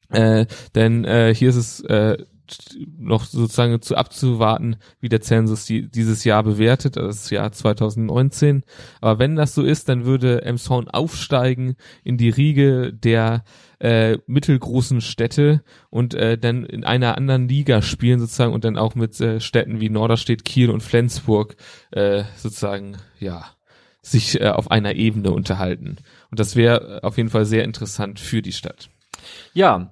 äh, 0.09 0.45
denn 0.75 1.05
hier 1.33 1.49
ist 1.49 1.55
es 1.55 1.83
noch 2.97 3.25
sozusagen 3.25 3.81
zu 3.81 3.95
abzuwarten, 3.95 4.77
wie 4.99 5.09
der 5.09 5.21
Zensus 5.21 5.65
die, 5.65 5.89
dieses 5.89 6.23
Jahr 6.23 6.43
bewertet, 6.43 6.97
also 6.97 7.09
das 7.09 7.29
Jahr 7.29 7.51
2019. 7.51 8.63
Aber 9.01 9.19
wenn 9.19 9.35
das 9.35 9.53
so 9.53 9.63
ist, 9.63 9.89
dann 9.89 10.05
würde 10.05 10.43
Emshorn 10.43 10.87
aufsteigen 10.87 11.75
in 12.03 12.17
die 12.17 12.29
Riege 12.29 12.93
der 12.93 13.43
äh, 13.79 14.17
mittelgroßen 14.27 15.01
Städte 15.01 15.63
und 15.89 16.13
äh, 16.13 16.37
dann 16.37 16.65
in 16.65 16.83
einer 16.83 17.17
anderen 17.17 17.47
Liga 17.47 17.81
spielen 17.81 18.19
sozusagen 18.19 18.53
und 18.53 18.63
dann 18.63 18.77
auch 18.77 18.95
mit 18.95 19.19
äh, 19.21 19.39
Städten 19.39 19.79
wie 19.79 19.89
Norderstedt, 19.89 20.43
Kiel 20.43 20.69
und 20.69 20.83
Flensburg 20.83 21.55
äh, 21.91 22.23
sozusagen 22.35 22.97
ja 23.19 23.45
sich 24.01 24.39
äh, 24.39 24.49
auf 24.49 24.71
einer 24.71 24.95
Ebene 24.95 25.31
unterhalten. 25.31 25.97
Und 26.31 26.39
das 26.39 26.55
wäre 26.55 27.03
auf 27.03 27.17
jeden 27.17 27.29
Fall 27.29 27.45
sehr 27.45 27.63
interessant 27.63 28.19
für 28.19 28.41
die 28.41 28.53
Stadt. 28.53 28.89
Ja, 29.53 29.91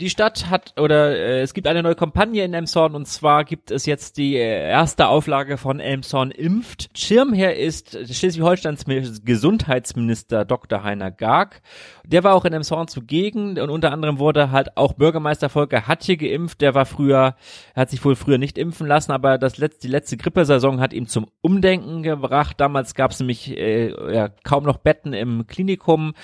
die 0.00 0.10
Stadt 0.10 0.48
hat 0.48 0.74
oder 0.78 1.16
äh, 1.16 1.40
es 1.40 1.54
gibt 1.54 1.66
eine 1.66 1.82
neue 1.82 1.96
Kampagne 1.96 2.44
in 2.44 2.54
Elmshorn 2.54 2.94
und 2.94 3.06
zwar 3.06 3.44
gibt 3.44 3.72
es 3.72 3.84
jetzt 3.84 4.16
die 4.16 4.36
äh, 4.36 4.68
erste 4.68 5.08
Auflage 5.08 5.58
von 5.58 5.80
Elmshorn 5.80 6.30
impft. 6.30 6.88
Schirmherr 6.96 7.56
ist 7.56 7.98
Schleswig-Holsteins 8.08 8.84
Gesundheitsminister 9.24 10.44
Dr. 10.44 10.84
Heiner 10.84 11.10
Garg. 11.10 11.62
Der 12.06 12.22
war 12.22 12.34
auch 12.34 12.44
in 12.44 12.52
Elmshorn 12.52 12.86
zugegen 12.86 13.58
und 13.58 13.70
unter 13.70 13.90
anderem 13.90 14.20
wurde 14.20 14.52
halt 14.52 14.76
auch 14.76 14.92
Bürgermeister 14.92 15.48
Volker 15.48 15.88
Hatje 15.88 16.16
geimpft. 16.16 16.60
Der 16.60 16.76
war 16.76 16.86
früher, 16.86 17.34
hat 17.74 17.90
sich 17.90 18.04
wohl 18.04 18.14
früher 18.14 18.38
nicht 18.38 18.56
impfen 18.56 18.86
lassen, 18.86 19.10
aber 19.10 19.36
das 19.36 19.58
letzte, 19.58 19.88
die 19.88 19.92
letzte 19.92 20.16
Grippesaison 20.16 20.80
hat 20.80 20.92
ihm 20.92 21.08
zum 21.08 21.26
Umdenken 21.40 22.04
gebracht. 22.04 22.60
Damals 22.60 22.94
gab 22.94 23.10
es 23.10 23.18
nämlich 23.18 23.50
äh, 23.50 24.14
ja, 24.14 24.28
kaum 24.44 24.62
noch 24.62 24.78
Betten 24.78 25.12
im 25.12 25.48
Klinikum 25.48 26.14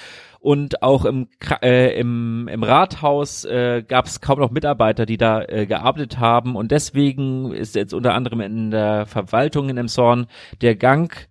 und 0.45 0.83
auch 0.83 1.07
im, 1.07 1.29
äh, 1.63 1.99
im, 1.99 2.49
im 2.49 2.63
Rathaus 2.63 3.47
äh, 3.47 3.83
gab 3.83 4.05
es 4.05 4.21
kaum 4.21 4.41
noch 4.41 4.51
Mitarbeiter, 4.51 5.07
die 5.07 5.17
da 5.17 5.41
äh, 5.41 5.65
gearbeitet 5.65 6.19
haben. 6.19 6.55
Und 6.55 6.71
deswegen 6.71 7.51
ist 7.51 7.75
jetzt 7.75 7.95
unter 7.95 8.13
anderem 8.13 8.43
in 8.43 8.71
der 8.71 9.07
Verwaltung 9.07 9.71
in 9.71 9.79
Emshorn 9.79 10.27
der 10.61 10.77
Gang 10.77 11.29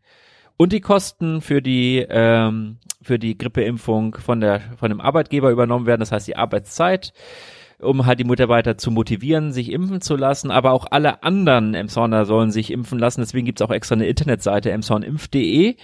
und 0.57 0.73
die 0.73 0.81
Kosten 0.81 1.41
für 1.41 1.61
die 1.61 2.03
ähm, 2.09 2.77
für 3.03 3.19
die 3.19 3.37
Grippeimpfung 3.37 4.15
von 4.15 4.39
der 4.39 4.61
von 4.77 4.89
dem 4.89 4.99
Arbeitgeber 4.99 5.51
übernommen 5.51 5.85
werden, 5.85 5.99
das 5.99 6.11
heißt 6.11 6.27
die 6.27 6.35
Arbeitszeit 6.35 7.13
um 7.79 8.05
halt 8.05 8.19
die 8.19 8.23
Mitarbeiter 8.23 8.77
zu 8.77 8.91
motivieren, 8.91 9.51
sich 9.51 9.69
impfen 9.71 9.99
zu 9.99 10.15
lassen, 10.15 10.51
aber 10.51 10.71
auch 10.71 10.85
alle 10.89 11.21
anderen 11.21 11.73
Emshorner 11.73 12.25
sollen 12.25 12.49
sich 12.49 12.71
impfen 12.71 12.97
lassen. 12.97 13.19
Deswegen 13.19 13.45
gibt's 13.45 13.61
auch 13.61 13.71
extra 13.71 13.95
eine 13.95 14.07
Internetseite 14.07 14.71
emshornimpf.de 14.71 15.75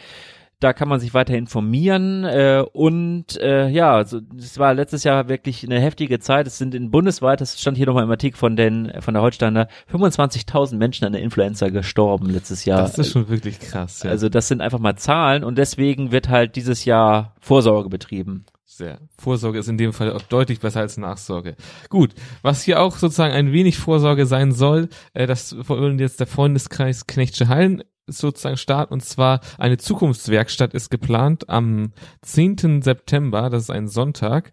da 0.59 0.73
kann 0.73 0.89
man 0.89 0.99
sich 0.99 1.13
weiter 1.13 1.35
informieren 1.35 2.25
äh, 2.25 2.63
und 2.73 3.37
äh, 3.37 3.69
ja, 3.69 4.03
so, 4.03 4.19
das 4.19 4.59
war 4.59 4.73
letztes 4.73 5.05
Jahr 5.05 5.29
wirklich 5.29 5.63
eine 5.63 5.79
heftige 5.79 6.19
Zeit. 6.19 6.47
Es 6.47 6.57
sind 6.57 6.75
in 6.75 6.91
bundesweit, 6.91 7.39
das 7.39 7.59
stand 7.59 7.77
hier 7.77 7.85
nochmal 7.85 8.03
im 8.03 8.11
Artikel 8.11 8.37
von 8.37 8.57
den 8.57 8.91
von 8.99 9.13
der 9.13 9.23
Holsteiner 9.23 9.69
25.000 9.91 10.75
Menschen 10.75 11.05
an 11.05 11.13
der 11.13 11.21
Influenza 11.21 11.69
gestorben 11.69 12.29
letztes 12.29 12.65
Jahr. 12.65 12.81
Das 12.81 12.97
ist 12.97 13.11
schon 13.11 13.29
wirklich 13.29 13.59
krass. 13.59 14.03
Ja. 14.03 14.09
Also 14.09 14.27
das 14.27 14.49
sind 14.49 14.61
einfach 14.61 14.79
mal 14.79 14.97
Zahlen 14.97 15.45
und 15.45 15.57
deswegen 15.57 16.11
wird 16.11 16.27
halt 16.27 16.57
dieses 16.57 16.83
Jahr 16.83 17.35
Vorsorge 17.39 17.89
betrieben. 17.89 18.45
Sehr. 18.65 18.99
Vorsorge 19.17 19.59
ist 19.59 19.67
in 19.67 19.77
dem 19.77 19.93
Fall 19.93 20.11
auch 20.11 20.21
deutlich 20.21 20.59
besser 20.59 20.81
als 20.81 20.97
Nachsorge. 20.97 21.55
Gut, 21.89 22.13
was 22.43 22.63
hier 22.63 22.81
auch 22.81 22.97
sozusagen 22.97 23.33
ein 23.33 23.51
wenig 23.51 23.77
Vorsorge 23.77 24.25
sein 24.25 24.51
soll, 24.51 24.89
äh, 25.13 25.25
das 25.25 25.55
wollen 25.67 25.99
jetzt 25.99 26.19
der 26.19 26.27
Freundeskreis 26.27 27.07
Knechtsche 27.07 27.47
Hallen 27.47 27.83
sozusagen 28.11 28.57
Start 28.57 28.91
und 28.91 29.03
zwar 29.03 29.41
eine 29.57 29.77
Zukunftswerkstatt 29.77 30.73
ist 30.73 30.89
geplant 30.89 31.49
am 31.49 31.93
10. 32.21 32.81
September, 32.81 33.49
das 33.49 33.63
ist 33.63 33.69
ein 33.69 33.87
Sonntag, 33.87 34.51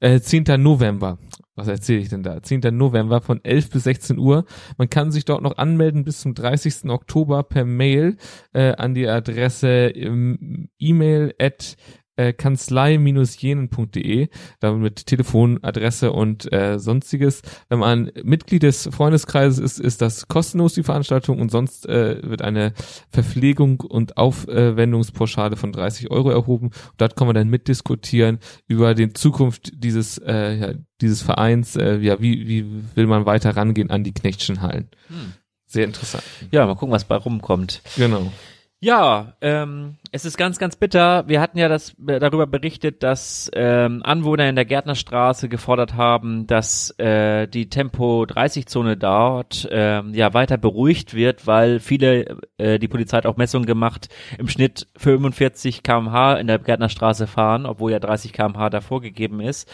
äh, 0.00 0.20
10. 0.20 0.44
November. 0.58 1.18
Was 1.58 1.66
erzähle 1.66 1.98
ich 1.98 2.08
denn 2.08 2.22
da? 2.22 2.40
10. 2.40 2.60
November 2.70 3.20
von 3.20 3.44
11 3.44 3.70
bis 3.70 3.82
16 3.82 4.16
Uhr. 4.16 4.44
Man 4.76 4.88
kann 4.88 5.10
sich 5.10 5.24
dort 5.24 5.42
noch 5.42 5.58
anmelden 5.58 6.04
bis 6.04 6.20
zum 6.20 6.34
30. 6.34 6.88
Oktober 6.88 7.42
per 7.42 7.64
Mail 7.64 8.16
äh, 8.52 8.74
an 8.76 8.94
die 8.94 9.08
Adresse 9.08 9.88
ähm, 9.88 10.68
e-mail 10.78 11.34
at 11.40 11.76
äh, 12.18 12.32
kanzlei-jenen.de, 12.32 14.28
damit 14.60 14.82
mit 14.82 15.06
Telefon, 15.06 15.60
Adresse 15.62 16.12
und 16.12 16.52
äh, 16.52 16.78
sonstiges. 16.78 17.42
Wenn 17.68 17.78
man 17.78 18.10
Mitglied 18.22 18.64
des 18.64 18.88
Freundeskreises 18.92 19.58
ist, 19.58 19.78
ist 19.78 20.02
das 20.02 20.26
kostenlos 20.28 20.74
die 20.74 20.82
Veranstaltung 20.82 21.38
und 21.38 21.50
sonst 21.50 21.86
äh, 21.86 22.20
wird 22.22 22.42
eine 22.42 22.72
Verpflegung 23.10 23.80
und 23.80 24.16
Aufwendungspauschale 24.16 25.56
von 25.56 25.72
30 25.72 26.10
Euro 26.10 26.30
erhoben. 26.30 26.66
Und 26.66 26.94
dort 26.98 27.14
kann 27.16 27.28
man 27.28 27.36
dann 27.36 27.48
mitdiskutieren 27.48 28.38
über 28.66 28.94
die 28.94 29.12
Zukunft 29.12 29.70
dieses 29.74 30.18
äh, 30.18 30.54
ja, 30.54 30.74
dieses 31.00 31.22
Vereins. 31.22 31.76
Äh, 31.76 31.98
ja, 31.98 32.20
wie 32.20 32.48
wie 32.48 32.66
will 32.96 33.06
man 33.06 33.26
weiter 33.26 33.56
rangehen 33.56 33.90
an 33.90 34.02
die 34.02 34.12
Knechtschen 34.12 34.60
Hallen? 34.60 34.88
Hm. 35.06 35.34
Sehr 35.66 35.84
interessant. 35.84 36.24
Ja, 36.50 36.66
mal 36.66 36.74
gucken, 36.74 36.94
was 36.94 37.04
bei 37.04 37.16
rumkommt. 37.16 37.82
Genau. 37.96 38.32
Ja, 38.80 39.32
ähm, 39.40 39.96
es 40.12 40.24
ist 40.24 40.36
ganz, 40.36 40.60
ganz 40.60 40.76
bitter. 40.76 41.26
Wir 41.26 41.40
hatten 41.40 41.58
ja 41.58 41.68
das 41.68 41.96
äh, 42.06 42.20
darüber 42.20 42.46
berichtet, 42.46 43.02
dass 43.02 43.50
ähm, 43.54 44.02
Anwohner 44.04 44.48
in 44.48 44.54
der 44.54 44.66
Gärtnerstraße 44.66 45.48
gefordert 45.48 45.94
haben, 45.94 46.46
dass 46.46 46.90
äh, 47.00 47.48
die 47.48 47.70
Tempo 47.70 48.24
30 48.24 48.66
Zone 48.66 48.96
dort 48.96 49.64
äh, 49.72 50.02
ja 50.12 50.32
weiter 50.32 50.58
beruhigt 50.58 51.14
wird, 51.14 51.48
weil 51.48 51.80
viele 51.80 52.38
äh, 52.58 52.78
die 52.78 52.86
Polizei 52.86 53.16
hat 53.16 53.26
auch 53.26 53.36
Messungen 53.36 53.66
gemacht 53.66 54.10
im 54.38 54.46
Schnitt 54.46 54.86
45 54.96 55.82
km/h 55.82 56.34
in 56.36 56.46
der 56.46 56.60
Gärtnerstraße 56.60 57.26
fahren, 57.26 57.66
obwohl 57.66 57.90
ja 57.90 57.98
30 57.98 58.32
km/h 58.32 58.70
davor 58.70 59.00
gegeben 59.00 59.40
ist. 59.40 59.68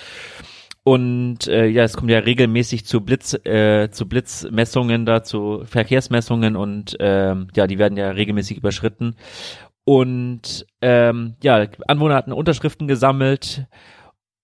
Und 0.85 1.49
äh, 1.49 1.67
ja, 1.67 1.83
es 1.83 1.95
kommt 1.97 2.11
ja 2.11 2.19
regelmäßig 2.19 2.85
zu 2.85 3.01
Blitz, 3.01 3.33
äh, 3.33 3.91
zu 3.91 4.07
Blitzmessungen 4.07 5.07
da, 5.07 5.23
zu 5.23 5.63
Verkehrsmessungen 5.65 6.57
und 6.57 6.95
ähm, 7.01 7.49
ja, 7.57 7.67
die 7.67 7.79
werden 7.79 7.97
ja 7.97 8.11
regelmäßig 8.11 8.59
überschritten. 8.59 9.17
Und 9.85 10.67
ähm, 10.83 11.37
ja, 11.43 11.67
Anwohner 11.89 12.15
hatten 12.15 12.33
Unterschriften 12.33 12.87
gesammelt 12.87 13.67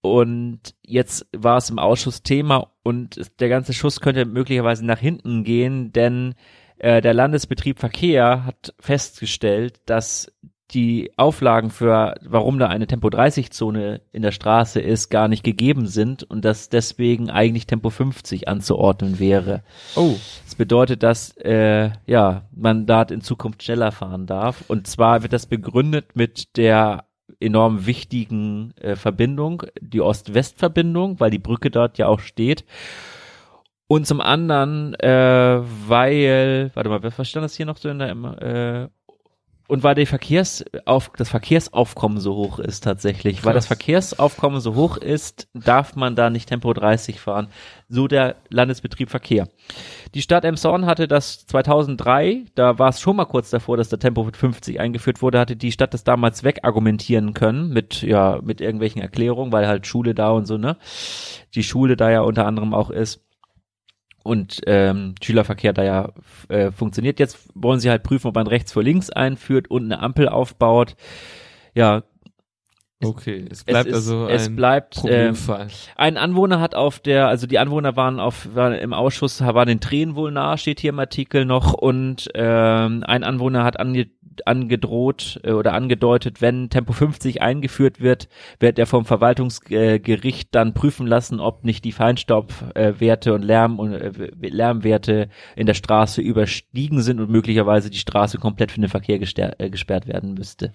und 0.01 0.75
jetzt 0.83 1.27
war 1.37 1.59
es 1.59 1.69
im 1.69 1.79
Ausschuss 1.79 2.23
Thema 2.23 2.73
und 2.83 3.21
der 3.39 3.51
ganze 3.51 3.75
Schuss 3.75 4.01
könnte 4.01 4.25
möglicherweise 4.25 4.85
nach 4.87 4.99
hinten 4.99 5.45
gehen, 5.45 5.93
denn 5.93 6.35
äh, 6.79 7.03
der 7.03 7.13
Landesbetrieb 7.13 7.79
Verkehr 7.79 8.47
hat 8.47 8.75
festgestellt, 8.81 9.83
dass 9.85 10.33
die 10.71 11.13
Auflagen 11.17 11.71
für, 11.71 12.15
warum 12.23 12.59
da 12.59 12.69
eine 12.69 12.87
Tempo 12.87 13.11
30 13.11 13.51
Zone 13.51 14.01
in 14.13 14.23
der 14.23 14.33
Straße 14.33 14.81
ist, 14.81 15.11
gar 15.11 15.29
nicht 15.29 15.45
gegeben 15.45 15.87
sind 15.87 16.23
und 16.23 16.45
dass 16.45 16.69
deswegen 16.69 17.31
eigentlich 17.31 17.67
Tempo 17.67 17.91
50 17.91 18.49
anzuordnen 18.49 19.19
wäre. 19.19 19.63
Oh. 19.97 20.15
Das 20.45 20.55
bedeutet, 20.55 21.03
dass 21.03 21.37
äh, 21.39 21.91
ja 22.07 22.43
man 22.55 22.87
da 22.87 23.03
in 23.03 23.21
Zukunft 23.21 23.63
schneller 23.63 23.93
fahren 23.93 24.27
darf. 24.27 24.65
Und 24.69 24.87
zwar 24.87 25.23
wird 25.23 25.33
das 25.33 25.47
begründet 25.47 26.15
mit 26.15 26.57
der 26.57 27.05
enorm 27.41 27.87
wichtigen 27.87 28.73
äh, 28.81 28.97
Verbindung, 28.97 29.63
die 29.81 30.01
Ost-West-Verbindung, 30.01 31.21
weil 31.21 31.31
die 31.31 31.39
Brücke 31.39 31.71
dort 31.71 31.99
ja 31.99 32.07
auch 32.07 32.21
steht. 32.21 32.65
Und 33.87 34.07
zum 34.07 34.21
anderen, 34.21 34.95
äh, 34.95 35.61
weil, 35.89 36.71
warte 36.75 36.89
mal, 36.89 37.03
was 37.03 37.29
stand 37.29 37.43
das 37.43 37.57
hier 37.57 37.67
noch 37.67 37.77
so 37.77 37.89
in 37.89 37.99
der 37.99 38.11
äh, 38.11 38.89
und 39.71 39.85
weil 39.85 39.95
die 39.95 40.05
Verkehrsauf 40.05 41.13
das 41.17 41.29
Verkehrsaufkommen 41.29 42.19
so 42.19 42.35
hoch 42.35 42.59
ist 42.59 42.83
tatsächlich, 42.83 43.37
Krass. 43.37 43.45
weil 43.45 43.55
das 43.55 43.67
Verkehrsaufkommen 43.67 44.61
so 44.61 44.75
hoch 44.75 44.97
ist, 44.97 45.47
darf 45.55 45.95
man 45.95 46.17
da 46.17 46.29
nicht 46.29 46.49
Tempo 46.49 46.73
30 46.73 47.21
fahren. 47.21 47.49
So 47.89 48.09
der 48.09 48.37
Landesbetrieb 48.49 49.11
Verkehr. 49.11 49.49
Die 50.15 50.23
Stadt 50.23 50.45
Emshorn 50.45 50.87
hatte 50.87 51.07
das 51.07 51.47
2003, 51.47 52.47
da 52.57 52.81
war 52.81 52.89
es 52.89 53.01
schon 53.01 53.15
mal 53.15 53.27
kurz 53.27 53.51
davor, 53.51 53.77
dass 53.77 53.89
der 53.89 54.01
Tempo 54.01 54.29
50 54.33 54.81
eingeführt 54.81 55.23
wurde, 55.23 55.39
hatte 55.39 55.55
die 55.55 55.71
Stadt 55.71 55.95
das 55.95 56.03
damals 56.03 56.43
wegargumentieren 56.43 57.33
können 57.33 57.69
mit 57.69 58.03
ja 58.03 58.41
mit 58.43 58.61
irgendwelchen 58.61 59.01
Erklärungen, 59.01 59.53
weil 59.53 59.69
halt 59.69 59.87
Schule 59.87 60.17
da 60.17 60.31
und 60.31 60.47
so 60.47 60.59
ne, 60.59 60.79
die 61.55 61.63
Schule 61.63 61.97
da 61.97 62.11
ja 62.11 62.23
unter 62.23 62.45
anderem 62.45 62.75
auch 62.75 62.91
ist 62.91 63.21
und 64.23 64.61
ähm, 64.67 65.15
Schülerverkehr 65.23 65.73
da 65.73 65.83
ja 65.83 66.13
äh, 66.49 66.71
funktioniert. 66.71 67.19
Jetzt 67.19 67.39
wollen 67.55 67.81
sie 67.81 67.91
halt 67.91 68.03
prüfen, 68.03 68.29
ob 68.29 68.35
man 68.35 68.47
rechts 68.47 68.73
vor 68.73 68.83
links 68.83 69.11
einführt 69.11 69.71
und 69.71 69.85
eine 69.85 70.01
Ampel 70.01 70.29
aufbaut. 70.29 70.97
Ja. 71.75 72.03
Okay, 73.03 73.47
es 73.51 73.65
bleibt 73.65 73.89
es 73.89 73.95
also 73.95 74.27
ist, 74.27 74.31
ein 74.31 74.37
es 74.37 74.57
bleibt, 74.57 74.97
Problemfall. 74.97 75.69
Äh, 75.69 75.71
ein 75.97 76.19
Anwohner 76.19 76.61
hat 76.61 76.75
auf 76.75 76.99
der, 76.99 77.29
also 77.29 77.47
die 77.47 77.59
Anwohner 77.59 77.97
waren 77.97 78.21
auf, 78.21 78.55
waren 78.55 78.75
im 78.75 78.93
Ausschuss, 78.93 79.41
waren 79.41 79.69
den 79.69 79.81
Tränen 79.81 80.17
wohl 80.17 80.31
nahe, 80.31 80.59
steht 80.59 80.81
hier 80.81 80.91
im 80.91 80.99
Artikel 80.99 81.47
noch, 81.47 81.73
und 81.73 82.29
ähm, 82.35 83.03
ein 83.07 83.25
Anwohner 83.25 83.65
hat 83.65 83.81
ange 83.81 84.11
angedroht 84.45 85.41
äh, 85.45 85.53
oder 85.53 85.75
angedeutet, 85.75 86.41
wenn 86.41 86.71
Tempo 86.71 86.93
50 86.93 87.43
eingeführt 87.43 88.01
wird, 88.01 88.29
wird 88.59 88.79
er 88.79 88.87
vom 88.87 89.05
Verwaltungsgericht 89.05 90.55
dann 90.55 90.75
prüfen 90.75 91.07
lassen, 91.07 91.41
ob 91.41 91.65
nicht 91.65 91.85
die 91.85 91.93
Feinstaubwerte 91.93 93.35
und 93.35 93.43
Lärm 93.43 93.79
und 93.79 93.93
äh, 93.93 94.31
Lärmwerte 94.41 95.29
in 95.57 95.67
der 95.67 95.75
Straße 95.75 96.21
überstiegen 96.21 97.03
sind 97.03 97.21
und 97.21 97.31
möglicherweise 97.31 97.91
die 97.91 97.99
Straße 97.99 98.39
komplett 98.39 98.73
für 98.73 98.81
den 98.81 98.89
Verkehr 98.89 99.21
äh, 99.21 99.71
gesperrt 99.71 100.07
werden 100.07 100.35
müsste. 100.35 100.73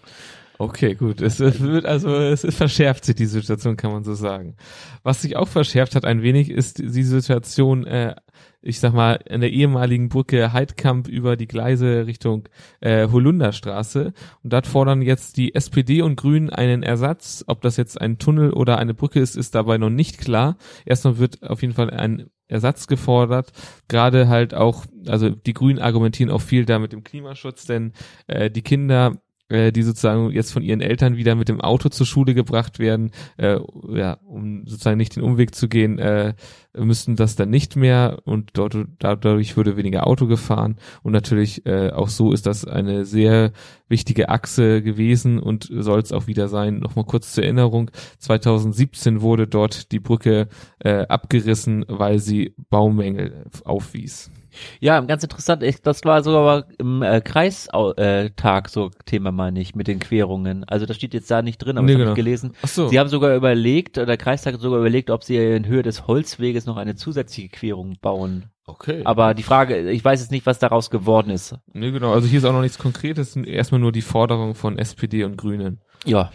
Okay, 0.57 0.95
gut. 0.95 1.21
Es, 1.21 1.39
wird 1.39 1.85
also, 1.85 2.15
es 2.15 2.45
verschärft 2.55 3.05
sich 3.05 3.15
die 3.15 3.25
Situation, 3.25 3.75
kann 3.75 3.91
man 3.91 4.03
so 4.03 4.13
sagen. 4.13 4.55
Was 5.03 5.21
sich 5.21 5.35
auch 5.35 5.49
verschärft 5.49 5.95
hat 5.95 6.05
ein 6.05 6.21
wenig, 6.21 6.49
ist 6.49 6.77
die 6.77 7.03
Situation, 7.03 7.85
äh, 7.85 8.15
ich 8.61 8.79
sag 8.79 8.93
mal, 8.93 9.19
in 9.25 9.41
der 9.41 9.51
ehemaligen 9.51 10.07
Brücke 10.09 10.53
Heidkamp 10.53 11.07
über 11.07 11.35
die 11.35 11.47
Gleise 11.47 12.07
Richtung 12.07 12.47
äh, 12.79 13.07
Holunderstraße. 13.07 14.13
Und 14.43 14.53
dort 14.53 14.65
fordern 14.65 15.01
jetzt 15.01 15.37
die 15.37 15.53
SPD 15.53 16.01
und 16.01 16.15
Grünen 16.15 16.49
einen 16.49 16.83
Ersatz. 16.83 17.43
Ob 17.47 17.61
das 17.61 17.75
jetzt 17.75 17.99
ein 17.99 18.17
Tunnel 18.17 18.53
oder 18.53 18.77
eine 18.77 18.93
Brücke 18.93 19.19
ist, 19.19 19.35
ist 19.35 19.55
dabei 19.55 19.77
noch 19.77 19.89
nicht 19.89 20.19
klar. 20.19 20.57
Erstmal 20.85 21.17
wird 21.17 21.43
auf 21.43 21.61
jeden 21.61 21.73
Fall 21.73 21.89
ein 21.89 22.29
Ersatz 22.47 22.87
gefordert. 22.87 23.51
Gerade 23.87 24.29
halt 24.29 24.53
auch, 24.53 24.85
also 25.07 25.29
die 25.29 25.53
Grünen 25.53 25.79
argumentieren 25.79 26.31
auch 26.31 26.41
viel 26.41 26.65
da 26.65 26.79
mit 26.79 26.93
dem 26.93 27.03
Klimaschutz, 27.03 27.65
denn 27.65 27.93
äh, 28.27 28.49
die 28.49 28.61
Kinder 28.61 29.17
äh, 29.49 29.71
die 29.71 29.83
sozusagen 29.83 30.31
jetzt 30.31 30.51
von 30.51 30.63
ihren 30.63 30.81
Eltern 30.81 31.17
wieder 31.17 31.35
mit 31.35 31.49
dem 31.49 31.61
Auto 31.61 31.89
zur 31.89 32.05
Schule 32.05 32.33
gebracht 32.33 32.79
werden, 32.79 33.11
äh, 33.37 33.59
ja, 33.89 34.17
um 34.25 34.65
sozusagen 34.65 34.97
nicht 34.97 35.15
den 35.15 35.23
Umweg 35.23 35.53
zu 35.53 35.67
gehen, 35.67 35.99
äh, 35.99 36.33
müssten 36.77 37.15
das 37.15 37.35
dann 37.35 37.49
nicht 37.49 37.75
mehr 37.75 38.19
und 38.25 38.51
dort, 38.53 38.75
dadurch 38.99 39.55
würde 39.55 39.77
weniger 39.77 40.07
Auto 40.07 40.27
gefahren 40.27 40.77
und 41.03 41.13
natürlich 41.13 41.65
äh, 41.65 41.91
auch 41.91 42.09
so 42.09 42.33
ist 42.33 42.45
das 42.45 42.65
eine 42.65 43.05
sehr 43.05 43.51
wichtige 43.87 44.29
Achse 44.29 44.81
gewesen 44.81 45.39
und 45.39 45.69
soll 45.71 45.99
es 45.99 46.11
auch 46.11 46.27
wieder 46.27 46.47
sein. 46.47 46.79
Nochmal 46.79 47.05
kurz 47.05 47.33
zur 47.33 47.43
Erinnerung, 47.43 47.91
2017 48.17 49.21
wurde 49.21 49.47
dort 49.47 49.91
die 49.91 49.99
Brücke 49.99 50.47
äh, 50.79 51.05
abgerissen, 51.07 51.85
weil 51.87 52.19
sie 52.19 52.55
Baumängel 52.69 53.45
aufwies. 53.63 54.31
Ja, 54.79 54.99
ganz 55.01 55.23
interessant. 55.23 55.63
Ich, 55.63 55.81
das 55.81 56.03
war 56.03 56.23
sogar 56.23 56.65
im 56.77 57.01
äh, 57.01 57.21
Kreistag 57.21 58.69
so 58.69 58.91
Thema, 59.05 59.31
meine 59.31 59.59
ich, 59.59 59.75
mit 59.75 59.87
den 59.87 59.99
Querungen. 59.99 60.63
Also 60.65 60.85
das 60.85 60.95
steht 60.97 61.13
jetzt 61.13 61.29
da 61.29 61.41
nicht 61.41 61.57
drin, 61.57 61.77
aber 61.77 61.85
nee, 61.85 61.93
das 61.93 61.99
genau. 61.99 62.09
habe 62.11 62.19
ich 62.19 62.25
gelesen. 62.25 62.53
Ach 62.61 62.67
so. 62.67 62.87
Sie 62.87 62.99
haben 62.99 63.09
sogar 63.09 63.35
überlegt, 63.35 63.97
der 63.97 64.17
Kreistag 64.17 64.53
hat 64.53 64.61
sogar 64.61 64.79
überlegt, 64.79 65.09
ob 65.09 65.23
sie 65.23 65.37
in 65.37 65.65
Höhe 65.65 65.83
des 65.83 66.07
Holzweges 66.07 66.65
noch 66.65 66.77
eine 66.77 66.95
zusätzliche 66.95 67.49
Querung 67.49 67.97
bauen. 68.01 68.45
Okay. 68.67 69.01
Aber 69.05 69.33
die 69.33 69.43
Frage, 69.43 69.91
ich 69.91 70.03
weiß 70.03 70.21
jetzt 70.21 70.31
nicht, 70.31 70.45
was 70.45 70.57
daraus 70.57 70.89
geworden 70.89 71.29
ist. 71.29 71.55
Nee, 71.73 71.91
genau. 71.91 72.13
Also 72.13 72.27
hier 72.27 72.39
ist 72.39 72.45
auch 72.45 72.53
noch 72.53 72.61
nichts 72.61 72.79
Konkretes. 72.79 73.35
Erstmal 73.35 73.79
nur 73.79 73.91
die 73.91 74.01
Forderung 74.01 74.55
von 74.55 74.79
SPD 74.79 75.23
und 75.23 75.37
Grünen. 75.37 75.81
Ja. 76.03 76.31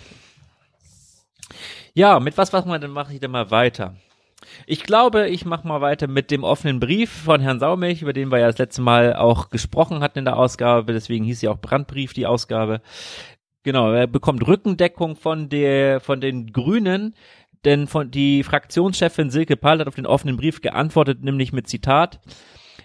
Ja, 1.92 2.20
mit 2.20 2.38
was, 2.38 2.52
was 2.52 2.64
man, 2.66 2.80
dann 2.80 2.92
mache 2.92 3.12
ich 3.12 3.20
dann 3.20 3.32
mal 3.32 3.50
weiter. 3.50 3.96
Ich 4.66 4.82
glaube, 4.82 5.28
ich 5.28 5.44
mache 5.44 5.66
mal 5.66 5.80
weiter 5.80 6.06
mit 6.06 6.30
dem 6.30 6.44
offenen 6.44 6.80
Brief 6.80 7.10
von 7.10 7.40
Herrn 7.40 7.60
Saumilch, 7.60 8.02
über 8.02 8.12
den 8.12 8.30
wir 8.30 8.38
ja 8.38 8.46
das 8.46 8.58
letzte 8.58 8.82
Mal 8.82 9.14
auch 9.14 9.50
gesprochen 9.50 10.00
hatten 10.00 10.20
in 10.20 10.24
der 10.24 10.36
Ausgabe. 10.36 10.92
Deswegen 10.92 11.24
hieß 11.24 11.42
ja 11.42 11.50
auch 11.50 11.60
Brandbrief 11.60 12.12
die 12.12 12.26
Ausgabe. 12.26 12.80
Genau, 13.62 13.92
er 13.92 14.06
bekommt 14.06 14.46
Rückendeckung 14.46 15.16
von 15.16 15.48
der, 15.50 16.00
von 16.00 16.20
den 16.20 16.52
Grünen, 16.52 17.14
denn 17.64 17.86
von 17.86 18.10
die 18.10 18.42
Fraktionschefin 18.42 19.30
Silke 19.30 19.56
Pahl 19.56 19.80
hat 19.80 19.88
auf 19.88 19.96
den 19.96 20.06
offenen 20.06 20.36
Brief 20.36 20.62
geantwortet, 20.62 21.22
nämlich 21.22 21.52
mit 21.52 21.68
Zitat. 21.68 22.20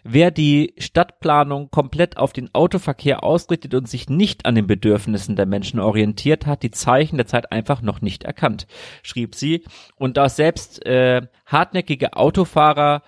Wer 0.08 0.30
die 0.30 0.76
Stadtplanung 0.78 1.72
komplett 1.72 2.18
auf 2.18 2.32
den 2.32 2.54
Autoverkehr 2.54 3.24
ausrichtet 3.24 3.74
und 3.74 3.90
sich 3.90 4.08
nicht 4.08 4.46
an 4.46 4.54
den 4.54 4.68
Bedürfnissen 4.68 5.36
der 5.36 5.48
Menschen 5.48 5.80
orientiert, 5.80 6.46
hat 6.46 6.62
die 6.62 6.70
Zeichen 6.70 7.18
der 7.18 7.26
Zeit 7.26 7.52
einfach 7.52 7.82
noch 7.82 8.02
nicht 8.02 8.24
erkannt, 8.24 8.68
schrieb 9.02 9.34
sie. 9.34 9.64
Und 9.96 10.18
dass 10.18 10.36
selbst 10.36 10.86
äh, 10.86 11.24
hartnäckige 11.48 12.16
Autofahrer 12.16 13.02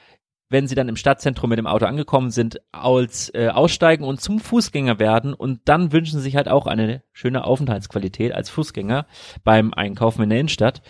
wenn 0.49 0.65
sie 0.65 0.75
dann 0.75 0.87
im 0.87 0.95
Stadtzentrum 0.95 1.49
mit 1.49 1.59
dem 1.59 1.67
Auto 1.67 1.85
angekommen 1.85 2.31
sind, 2.31 2.61
als 2.71 3.29
äh, 3.35 3.49
aussteigen 3.49 4.05
und 4.05 4.21
zum 4.21 4.39
Fußgänger 4.39 4.97
werden 4.97 5.33
und 5.33 5.59
dann 5.65 5.91
wünschen 5.91 6.19
sie 6.19 6.23
sich 6.23 6.37
halt 6.37 6.47
auch 6.47 6.67
eine 6.67 7.03
schöne 7.11 7.43
Aufenthaltsqualität 7.43 8.31
als 8.31 8.49
Fußgänger 8.49 9.07
beim 9.43 9.73
Einkaufen 9.73 10.23
in 10.23 10.29
der 10.29 10.39
Innenstadt. 10.39 10.81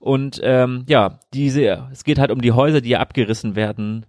Und 0.00 0.40
ähm, 0.42 0.84
ja, 0.88 1.20
diese, 1.32 1.88
es 1.92 2.02
geht 2.02 2.18
halt 2.18 2.32
um 2.32 2.40
die 2.40 2.50
Häuser, 2.50 2.80
die 2.80 2.96
abgerissen 2.96 3.54
werden 3.54 4.04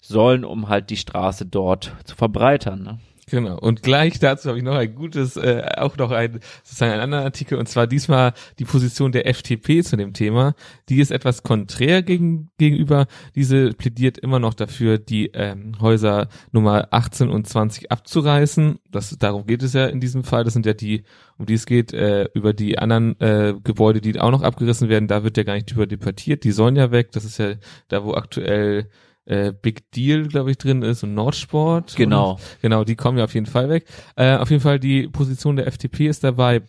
sollen, 0.00 0.44
um 0.44 0.68
halt 0.68 0.90
die 0.90 0.96
Straße 0.96 1.46
dort 1.46 1.94
zu 2.04 2.16
verbreitern. 2.16 2.82
Ne? 2.82 2.98
Genau. 3.30 3.58
Und 3.58 3.82
gleich 3.82 4.18
dazu 4.18 4.48
habe 4.48 4.58
ich 4.58 4.64
noch 4.64 4.74
ein 4.74 4.94
gutes, 4.94 5.36
äh, 5.36 5.62
auch 5.76 5.96
noch 5.96 6.10
ein 6.10 6.40
sozusagen 6.64 6.92
einen 6.92 7.02
anderen 7.02 7.24
Artikel 7.24 7.58
und 7.58 7.68
zwar 7.68 7.86
diesmal 7.86 8.32
die 8.58 8.64
Position 8.64 9.12
der 9.12 9.28
FDP 9.28 9.84
zu 9.84 9.96
dem 9.96 10.12
Thema. 10.12 10.54
Die 10.88 11.00
ist 11.00 11.12
etwas 11.12 11.44
konträr 11.44 12.02
gegen, 12.02 12.50
gegenüber. 12.58 13.06
Diese 13.36 13.72
plädiert 13.72 14.18
immer 14.18 14.40
noch 14.40 14.54
dafür, 14.54 14.98
die 14.98 15.30
ähm, 15.32 15.80
Häuser 15.80 16.28
Nummer 16.50 16.88
18 16.90 17.30
und 17.30 17.46
20 17.46 17.92
abzureißen. 17.92 18.80
Das 18.90 19.16
darum 19.16 19.46
geht 19.46 19.62
es 19.62 19.74
ja 19.74 19.86
in 19.86 20.00
diesem 20.00 20.24
Fall. 20.24 20.42
Das 20.42 20.54
sind 20.54 20.66
ja 20.66 20.74
die, 20.74 21.04
um 21.38 21.46
die 21.46 21.54
es 21.54 21.66
geht. 21.66 21.92
Äh, 21.92 22.28
über 22.34 22.52
die 22.52 22.78
anderen 22.78 23.18
äh, 23.20 23.54
Gebäude, 23.62 24.00
die 24.00 24.18
auch 24.18 24.32
noch 24.32 24.42
abgerissen 24.42 24.88
werden, 24.88 25.06
da 25.06 25.22
wird 25.22 25.36
ja 25.36 25.44
gar 25.44 25.54
nicht 25.54 25.70
drüber 25.70 25.86
debattiert. 25.86 26.42
Die 26.42 26.52
sollen 26.52 26.74
ja 26.74 26.90
weg. 26.90 27.12
Das 27.12 27.24
ist 27.24 27.38
ja 27.38 27.54
da, 27.88 28.04
wo 28.04 28.14
aktuell 28.14 28.88
äh, 29.30 29.52
Big 29.52 29.90
Deal, 29.92 30.26
glaube 30.26 30.50
ich, 30.50 30.58
drin 30.58 30.82
ist 30.82 31.04
und 31.04 31.14
Nordsport. 31.14 31.94
Genau. 31.96 32.32
Und, 32.32 32.40
genau, 32.62 32.84
die 32.84 32.96
kommen 32.96 33.16
ja 33.16 33.24
auf 33.24 33.34
jeden 33.34 33.46
Fall 33.46 33.68
weg. 33.68 33.86
Äh, 34.16 34.36
auf 34.36 34.50
jeden 34.50 34.62
Fall 34.62 34.80
die 34.80 35.06
Position 35.06 35.56
der 35.56 35.68
FDP 35.68 36.08
ist 36.08 36.24
dabei, 36.24 36.62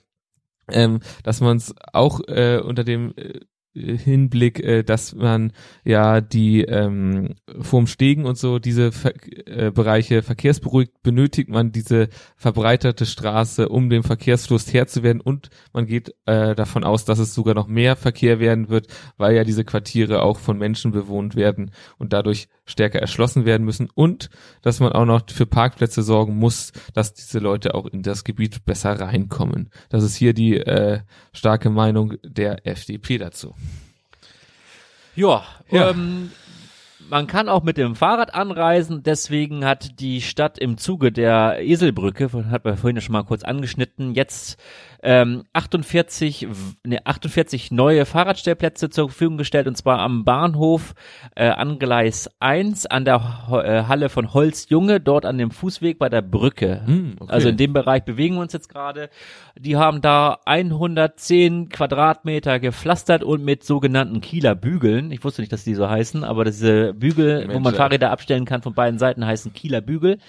ähm, 0.69 0.99
dass 1.23 1.41
man 1.41 1.57
es 1.57 1.73
auch 1.91 2.19
äh, 2.27 2.59
unter 2.63 2.83
dem 2.83 3.13
äh, 3.15 3.39
Hinblick, 3.73 4.59
äh, 4.59 4.83
dass 4.83 5.15
man 5.15 5.53
ja 5.85 6.19
die 6.19 6.63
ähm, 6.63 7.35
vorm 7.61 7.87
Stegen 7.87 8.25
und 8.25 8.37
so 8.37 8.59
diese 8.59 8.91
Ver 8.91 9.13
äh, 9.45 9.71
Bereiche 9.71 10.23
verkehrsberuhigt 10.23 11.01
benötigt 11.03 11.49
man 11.49 11.71
diese 11.71 12.09
verbreiterte 12.35 13.05
Straße, 13.05 13.69
um 13.69 13.89
dem 13.89 14.03
Verkehrsfluss 14.03 14.73
Herr 14.73 14.87
zu 14.87 15.03
werden 15.03 15.21
und 15.21 15.49
man 15.71 15.85
geht 15.85 16.13
äh, 16.25 16.53
davon 16.53 16.83
aus, 16.83 17.05
dass 17.05 17.19
es 17.19 17.33
sogar 17.33 17.53
noch 17.53 17.67
mehr 17.67 17.95
Verkehr 17.95 18.39
werden 18.39 18.67
wird, 18.69 18.87
weil 19.17 19.35
ja 19.35 19.45
diese 19.45 19.63
Quartiere 19.63 20.21
auch 20.21 20.39
von 20.39 20.57
Menschen 20.57 20.91
bewohnt 20.91 21.35
werden 21.35 21.71
und 21.97 22.11
dadurch 22.11 22.49
stärker 22.65 22.99
erschlossen 22.99 23.45
werden 23.45 23.65
müssen 23.65 23.89
und 23.93 24.29
dass 24.61 24.79
man 24.79 24.91
auch 24.91 25.05
noch 25.05 25.29
für 25.29 25.45
Parkplätze 25.45 26.03
sorgen 26.03 26.35
muss, 26.35 26.73
dass 26.93 27.13
diese 27.13 27.39
Leute 27.39 27.73
auch 27.73 27.85
in 27.85 28.03
das 28.03 28.23
Gebiet 28.23 28.65
besser 28.65 28.99
reinkommen. 28.99 29.69
Das 29.89 30.03
ist 30.03 30.15
hier 30.15 30.33
die 30.33 30.57
äh, 30.57 30.99
starke 31.33 31.69
Meinung 31.69 32.15
der 32.23 32.67
FDP 32.67 33.17
dazu. 33.17 33.55
Ja, 35.15 35.43
ja. 35.69 35.89
Ähm, 35.89 36.31
man 37.09 37.27
kann 37.27 37.49
auch 37.49 37.63
mit 37.63 37.77
dem 37.77 37.95
Fahrrad 37.95 38.33
anreisen, 38.33 39.03
deswegen 39.03 39.65
hat 39.65 39.99
die 39.99 40.21
Stadt 40.21 40.57
im 40.57 40.77
Zuge 40.77 41.11
der 41.11 41.59
Eselbrücke, 41.59 42.29
hat 42.49 42.63
man 42.63 42.77
vorhin 42.77 43.01
schon 43.01 43.11
mal 43.11 43.23
kurz 43.23 43.43
angeschnitten, 43.43 44.13
jetzt 44.13 44.57
ähm, 45.03 45.43
48, 45.53 46.47
ne, 46.85 47.05
48 47.05 47.71
neue 47.71 48.05
Fahrradstellplätze 48.05 48.89
zur 48.89 49.09
Verfügung 49.09 49.37
gestellt 49.37 49.67
und 49.67 49.75
zwar 49.75 49.99
am 49.99 50.23
Bahnhof 50.25 50.93
äh, 51.35 51.47
an 51.47 51.79
Gleis 51.79 52.29
1 52.39 52.85
an 52.85 53.05
der 53.05 53.15
äh, 53.51 53.83
Halle 53.87 54.09
von 54.09 54.33
Holzjunge, 54.33 54.99
dort 54.99 55.25
an 55.25 55.37
dem 55.37 55.51
Fußweg 55.51 55.97
bei 55.97 56.09
der 56.09 56.21
Brücke. 56.21 56.81
Hm, 56.85 57.15
okay. 57.19 57.31
Also 57.31 57.49
in 57.49 57.57
dem 57.57 57.73
Bereich 57.73 58.03
bewegen 58.03 58.35
wir 58.35 58.41
uns 58.41 58.53
jetzt 58.53 58.69
gerade. 58.69 59.09
Die 59.57 59.77
haben 59.77 60.01
da 60.01 60.39
110 60.45 61.69
Quadratmeter 61.69 62.59
gepflastert 62.59 63.23
und 63.23 63.43
mit 63.43 63.63
sogenannten 63.63 64.21
Kieler 64.21 64.55
Bügeln. 64.55 65.11
Ich 65.11 65.23
wusste 65.23 65.41
nicht, 65.41 65.51
dass 65.51 65.63
die 65.63 65.75
so 65.75 65.89
heißen, 65.89 66.23
aber 66.23 66.45
diese 66.45 66.93
Bügel, 66.93 67.39
Mensch, 67.39 67.53
wo 67.55 67.59
man 67.59 67.73
Fahrräder 67.73 68.11
abstellen 68.11 68.45
kann 68.45 68.61
von 68.61 68.73
beiden 68.73 68.99
Seiten, 68.99 69.25
heißen 69.25 69.53
Kieler 69.53 69.81
Bügel. 69.81 70.19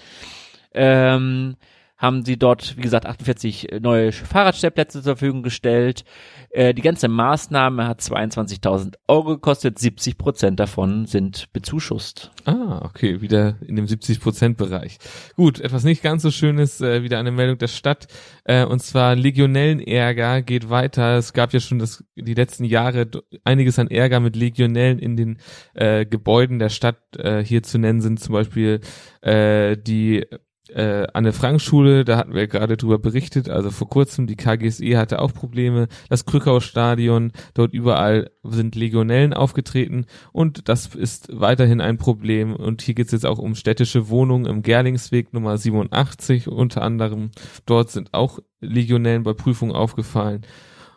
Ähm, 0.73 1.55
haben 2.03 2.25
sie 2.25 2.37
dort, 2.37 2.75
wie 2.75 2.81
gesagt, 2.81 3.05
48 3.05 3.79
neue 3.79 4.11
Fahrradstellplätze 4.11 5.01
zur 5.01 5.15
Verfügung 5.15 5.41
gestellt. 5.41 6.03
Äh, 6.49 6.73
die 6.73 6.81
ganze 6.81 7.07
Maßnahme 7.07 7.87
hat 7.87 8.01
22.000 8.01 8.95
Euro 9.07 9.35
gekostet, 9.35 9.79
70 9.79 10.17
Prozent 10.17 10.59
davon 10.59 11.05
sind 11.05 11.53
bezuschusst. 11.53 12.31
Ah, 12.43 12.81
okay, 12.83 13.21
wieder 13.21 13.55
in 13.65 13.77
dem 13.77 13.87
70 13.87 14.19
Prozent 14.19 14.57
Bereich. 14.57 14.97
Gut, 15.37 15.61
etwas 15.61 15.85
nicht 15.85 16.03
ganz 16.03 16.23
so 16.23 16.29
schönes, 16.29 16.81
äh, 16.81 17.03
wieder 17.03 17.19
eine 17.19 17.31
Meldung 17.31 17.57
der 17.57 17.69
Stadt, 17.69 18.07
äh, 18.43 18.65
und 18.65 18.81
zwar 18.81 19.15
Legionellenärger 19.15 20.41
geht 20.41 20.69
weiter. 20.69 21.15
Es 21.15 21.31
gab 21.31 21.53
ja 21.53 21.61
schon 21.61 21.79
das, 21.79 22.03
die 22.17 22.33
letzten 22.33 22.65
Jahre 22.65 23.07
einiges 23.45 23.79
an 23.79 23.87
Ärger 23.87 24.19
mit 24.19 24.35
Legionellen 24.35 24.99
in 24.99 25.15
den 25.15 25.37
äh, 25.73 26.05
Gebäuden 26.05 26.59
der 26.59 26.69
Stadt. 26.69 26.97
Äh, 27.17 27.45
hier 27.45 27.63
zu 27.63 27.77
nennen 27.77 28.01
sind 28.01 28.19
zum 28.19 28.33
Beispiel 28.33 28.81
äh, 29.21 29.77
die 29.77 30.25
äh, 30.75 31.07
Anne-Frank-Schule, 31.13 32.05
da 32.05 32.17
hatten 32.17 32.33
wir 32.33 32.47
gerade 32.47 32.77
drüber 32.77 32.99
berichtet, 32.99 33.49
also 33.49 33.71
vor 33.71 33.89
kurzem, 33.89 34.27
die 34.27 34.35
KGSE 34.35 34.97
hatte 34.97 35.21
auch 35.21 35.33
Probleme, 35.33 35.87
das 36.09 36.25
Krückau-Stadion, 36.25 37.31
dort 37.53 37.73
überall 37.73 38.31
sind 38.43 38.75
Legionellen 38.75 39.33
aufgetreten. 39.33 40.05
Und 40.31 40.69
das 40.69 40.87
ist 40.95 41.29
weiterhin 41.31 41.81
ein 41.81 41.97
Problem. 41.97 42.55
Und 42.55 42.81
hier 42.81 42.95
geht 42.95 43.07
es 43.07 43.11
jetzt 43.11 43.25
auch 43.25 43.39
um 43.39 43.55
städtische 43.55 44.09
Wohnungen 44.09 44.45
im 44.45 44.61
Gerlingsweg 44.63 45.33
Nummer 45.33 45.57
87 45.57 46.47
unter 46.47 46.81
anderem, 46.81 47.31
dort 47.65 47.91
sind 47.91 48.13
auch 48.13 48.39
Legionellen 48.61 49.23
bei 49.23 49.33
Prüfungen 49.33 49.73
aufgefallen 49.73 50.45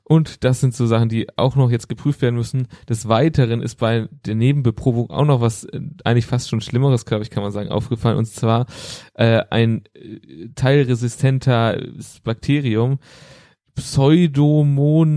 und 0.09 0.45
das 0.45 0.61
sind 0.61 0.73
so 0.73 0.87
Sachen, 0.87 1.09
die 1.09 1.27
auch 1.37 1.57
noch 1.57 1.69
jetzt 1.69 1.89
geprüft 1.89 2.23
werden 2.23 2.37
müssen. 2.37 2.69
Des 2.89 3.09
Weiteren 3.09 3.61
ist 3.61 3.75
bei 3.75 4.09
der 4.25 4.37
Nebenbeprobung 4.37 5.11
auch 5.11 5.25
noch 5.25 5.41
was 5.41 5.65
äh, 5.65 5.81
eigentlich 6.05 6.27
fast 6.27 6.49
schon 6.49 6.61
Schlimmeres, 6.61 7.07
glaube 7.07 7.25
ich, 7.25 7.31
kann 7.31 7.43
man 7.43 7.51
sagen, 7.51 7.71
aufgefallen. 7.71 8.17
Und 8.17 8.27
zwar 8.27 8.67
äh, 9.15 9.43
ein 9.51 9.83
äh, 9.95 10.51
teilresistenter 10.55 11.83
Bakterium, 12.23 13.01
Pseudomonas 13.75 15.17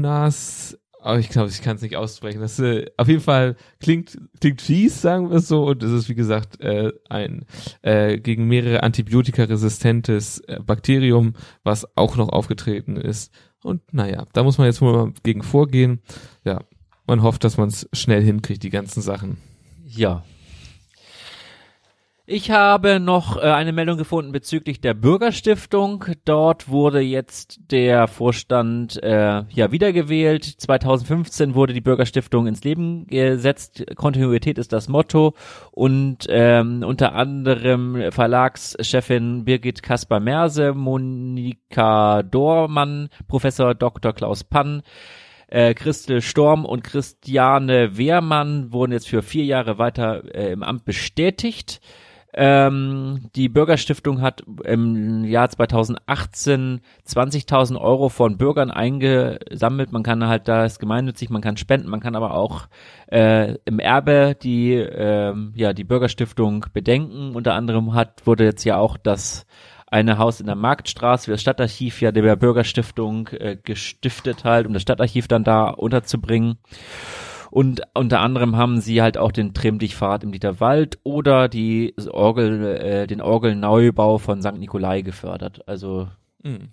aber 1.01 1.19
ich 1.19 1.29
glaube, 1.29 1.49
ich 1.49 1.61
kann 1.61 1.77
es 1.77 1.81
nicht 1.81 1.95
aussprechen. 1.95 2.41
Das 2.41 2.59
äh, 2.59 2.87
auf 2.97 3.07
jeden 3.07 3.21
Fall 3.21 3.55
klingt 3.79 4.17
klingt 4.41 4.61
fies, 4.61 5.01
sagen 5.01 5.29
wir 5.29 5.37
es 5.37 5.47
so. 5.47 5.65
Und 5.65 5.81
es 5.81 5.91
ist 5.91 6.09
wie 6.09 6.15
gesagt 6.15 6.59
äh, 6.59 6.91
ein 7.07 7.45
äh, 7.81 8.17
gegen 8.17 8.47
mehrere 8.47 8.83
Antibiotika 8.83 9.43
resistentes 9.43 10.39
äh, 10.41 10.59
Bakterium, 10.59 11.35
was 11.63 11.87
auch 11.95 12.17
noch 12.17 12.29
aufgetreten 12.29 12.97
ist. 12.97 13.31
Und 13.63 13.81
naja, 13.93 14.25
da 14.33 14.43
muss 14.43 14.57
man 14.57 14.67
jetzt 14.67 14.81
mal 14.81 15.11
gegen 15.23 15.43
vorgehen. 15.43 16.01
Ja, 16.43 16.61
man 17.07 17.23
hofft, 17.23 17.43
dass 17.43 17.57
man 17.57 17.69
es 17.69 17.89
schnell 17.93 18.23
hinkriegt, 18.23 18.63
die 18.63 18.69
ganzen 18.69 19.01
Sachen. 19.01 19.37
Ja, 19.85 20.23
ich 22.29 22.51
habe 22.51 22.99
noch 22.99 23.37
äh, 23.37 23.41
eine 23.41 23.73
Meldung 23.73 23.97
gefunden 23.97 24.31
bezüglich 24.31 24.79
der 24.79 24.93
Bürgerstiftung. 24.93 26.05
Dort 26.25 26.69
wurde 26.69 26.99
jetzt 26.99 27.59
der 27.71 28.07
Vorstand 28.07 29.01
äh, 29.01 29.43
ja 29.49 29.71
wiedergewählt. 29.71 30.45
2015 30.45 31.55
wurde 31.55 31.73
die 31.73 31.81
Bürgerstiftung 31.81 32.45
ins 32.45 32.63
Leben 32.63 33.07
gesetzt. 33.07 33.83
Kontinuität 33.95 34.59
ist 34.59 34.71
das 34.71 34.89
Motto. 34.89 35.33
Und 35.71 36.27
ähm, 36.29 36.83
unter 36.85 37.15
anderem 37.15 38.11
Verlagschefin 38.11 39.45
Birgit 39.45 39.81
Kasper-Merse, 39.81 40.73
Monika 40.75 42.21
Dormann, 42.21 43.09
Professor 43.27 43.73
Dr. 43.73 44.13
Klaus 44.13 44.43
Pann, 44.43 44.83
äh, 45.47 45.73
Christel 45.73 46.21
Storm 46.21 46.63
und 46.63 46.83
Christiane 46.83 47.97
Wehrmann 47.97 48.71
wurden 48.71 48.91
jetzt 48.91 49.09
für 49.09 49.23
vier 49.23 49.45
Jahre 49.45 49.79
weiter 49.79 50.23
äh, 50.35 50.51
im 50.51 50.61
Amt 50.61 50.85
bestätigt. 50.85 51.81
Ähm, 52.33 53.29
die 53.35 53.49
Bürgerstiftung 53.49 54.21
hat 54.21 54.43
im 54.63 55.23
Jahr 55.25 55.49
2018 55.49 56.81
20.000 57.07 57.79
Euro 57.79 58.09
von 58.09 58.37
Bürgern 58.37 58.69
eingesammelt. 58.69 59.91
Man 59.91 60.03
kann 60.03 60.27
halt 60.27 60.47
da 60.47 60.65
ist 60.65 60.79
gemeinnützig, 60.79 61.31
man 61.31 61.41
kann 61.41 61.57
spenden, 61.57 61.89
man 61.89 62.01
kann 62.01 62.15
aber 62.15 62.35
auch 62.35 62.67
äh, 63.07 63.55
im 63.65 63.79
Erbe 63.79 64.35
die 64.41 64.73
äh, 64.73 65.33
ja 65.55 65.73
die 65.73 65.83
Bürgerstiftung 65.83 66.67
bedenken. 66.71 67.35
Unter 67.35 67.55
anderem 67.55 67.95
hat 67.95 68.27
wurde 68.27 68.43
jetzt 68.43 68.63
ja 68.63 68.77
auch 68.77 68.97
das 68.97 69.47
eine 69.87 70.19
Haus 70.19 70.39
in 70.39 70.45
der 70.45 70.55
Marktstraße 70.55 71.25
für 71.25 71.31
das 71.31 71.41
Stadtarchiv 71.41 71.99
ja 72.01 72.11
der 72.11 72.35
Bürgerstiftung 72.35 73.27
äh, 73.29 73.57
gestiftet 73.61 74.43
halt, 74.43 74.67
um 74.67 74.73
das 74.73 74.83
Stadtarchiv 74.83 75.27
dann 75.27 75.43
da 75.43 75.69
unterzubringen. 75.69 76.59
Und 77.51 77.81
unter 77.93 78.19
anderem 78.19 78.55
haben 78.55 78.79
sie 78.79 79.01
halt 79.01 79.17
auch 79.17 79.31
den 79.31 79.53
Trimm-Dich-Pfad 79.53 80.23
im 80.23 80.31
Dieterwald 80.31 80.99
oder 81.03 81.47
die 81.49 81.95
Orgel, 82.09 82.77
äh, 82.77 83.07
den 83.07 83.21
Orgelneubau 83.21 84.17
von 84.17 84.41
St. 84.41 84.57
Nikolai 84.57 85.01
gefördert. 85.01 85.67
Also 85.67 86.07
mhm. 86.43 86.69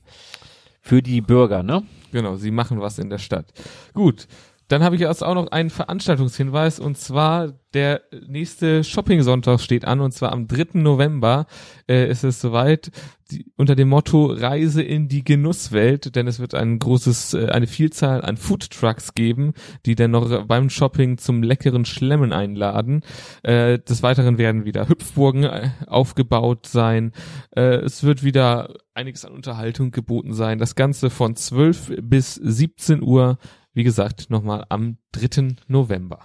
für 0.81 1.03
die 1.03 1.21
Bürger, 1.21 1.63
ne? 1.63 1.83
Genau, 2.13 2.37
sie 2.37 2.51
machen 2.51 2.81
was 2.81 2.99
in 2.99 3.11
der 3.11 3.19
Stadt. 3.19 3.47
Gut, 3.95 4.27
dann 4.69 4.83
habe 4.83 4.97
ich 4.97 5.01
jetzt 5.01 5.23
auch 5.23 5.35
noch 5.35 5.49
einen 5.49 5.71
Veranstaltungshinweis 5.71 6.81
und 6.81 6.99
zwar 6.99 7.53
der 7.73 8.03
nächste 8.27 8.83
Shopping-Sonntag 8.85 9.61
steht 9.61 9.85
an 9.85 10.01
und 10.01 10.13
zwar 10.13 10.33
am 10.33 10.49
3. 10.49 10.81
November 10.81 11.47
äh, 11.89 12.09
ist 12.09 12.25
es 12.25 12.41
soweit 12.41 12.91
die, 13.31 13.53
unter 13.57 13.77
dem 13.77 13.89
Motto 13.89 14.27
Reise 14.27 14.83
in 14.83 15.09
die 15.09 15.25
Genusswelt, 15.25 16.17
denn 16.17 16.27
es 16.27 16.39
wird 16.39 16.55
ein 16.55 16.79
großes, 16.79 17.35
äh, 17.35 17.49
eine 17.49 17.67
Vielzahl 17.67 18.23
an 18.25 18.37
Foodtrucks 18.37 19.15
geben, 19.15 19.53
die 19.85 19.95
dann 19.95 20.13
noch 20.13 20.47
beim 20.47 20.71
Shopping 20.71 21.19
zum 21.19 21.43
leckeren 21.43 21.85
Schlemmen 21.85 22.33
einladen. 22.33 23.03
Äh, 23.43 23.79
des 23.81 24.03
Weiteren 24.03 24.39
werden 24.39 24.65
wieder 24.65 24.89
Hüpfburgen 24.89 25.45
äh, 25.45 25.71
aufgebaut 25.87 26.67
sein. 26.67 27.13
Äh, 27.55 27.77
es 27.77 28.05
wird 28.05 28.25
wieder 28.25 28.75
einiges 28.95 29.25
an 29.25 29.33
Unterhaltung 29.33 29.91
geboten 29.91 30.33
sein. 30.33 30.59
Das 30.59 30.75
Ganze 30.75 31.11
von 31.11 31.37
12 31.37 31.97
bis 32.01 32.35
17 32.35 33.03
Uhr 33.03 33.39
wie 33.77 33.85
gesagt, 33.85 34.31
nochmal 34.31 34.65
am 34.71 34.97
3. 35.13 35.57
November. 35.69 36.21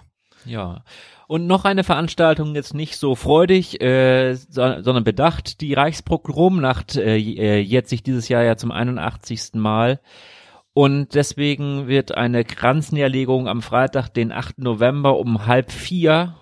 Ja. 0.46 0.84
Und 1.28 1.46
noch 1.46 1.66
eine 1.66 1.84
Veranstaltung 1.84 2.54
jetzt 2.54 2.72
nicht 2.72 2.96
so 2.96 3.14
freudig, 3.14 3.82
äh, 3.82 4.34
so, 4.34 4.82
sondern 4.82 5.04
bedacht. 5.04 5.60
Die 5.60 5.74
Reichsprogromnacht 5.74 6.96
äh, 6.96 7.18
äh 7.18 7.60
jetzt 7.60 7.90
sich 7.90 8.02
dieses 8.02 8.30
Jahr 8.30 8.42
ja 8.42 8.56
zum 8.56 8.72
81. 8.72 9.50
Mal. 9.52 10.00
Und 10.72 11.14
deswegen 11.14 11.88
wird 11.88 12.16
eine 12.16 12.42
Kranzniederlegung 12.42 13.46
am 13.48 13.60
Freitag, 13.60 14.08
den 14.08 14.32
8. 14.32 14.58
November 14.60 15.18
um 15.18 15.46
halb 15.46 15.70
vier 15.70 16.34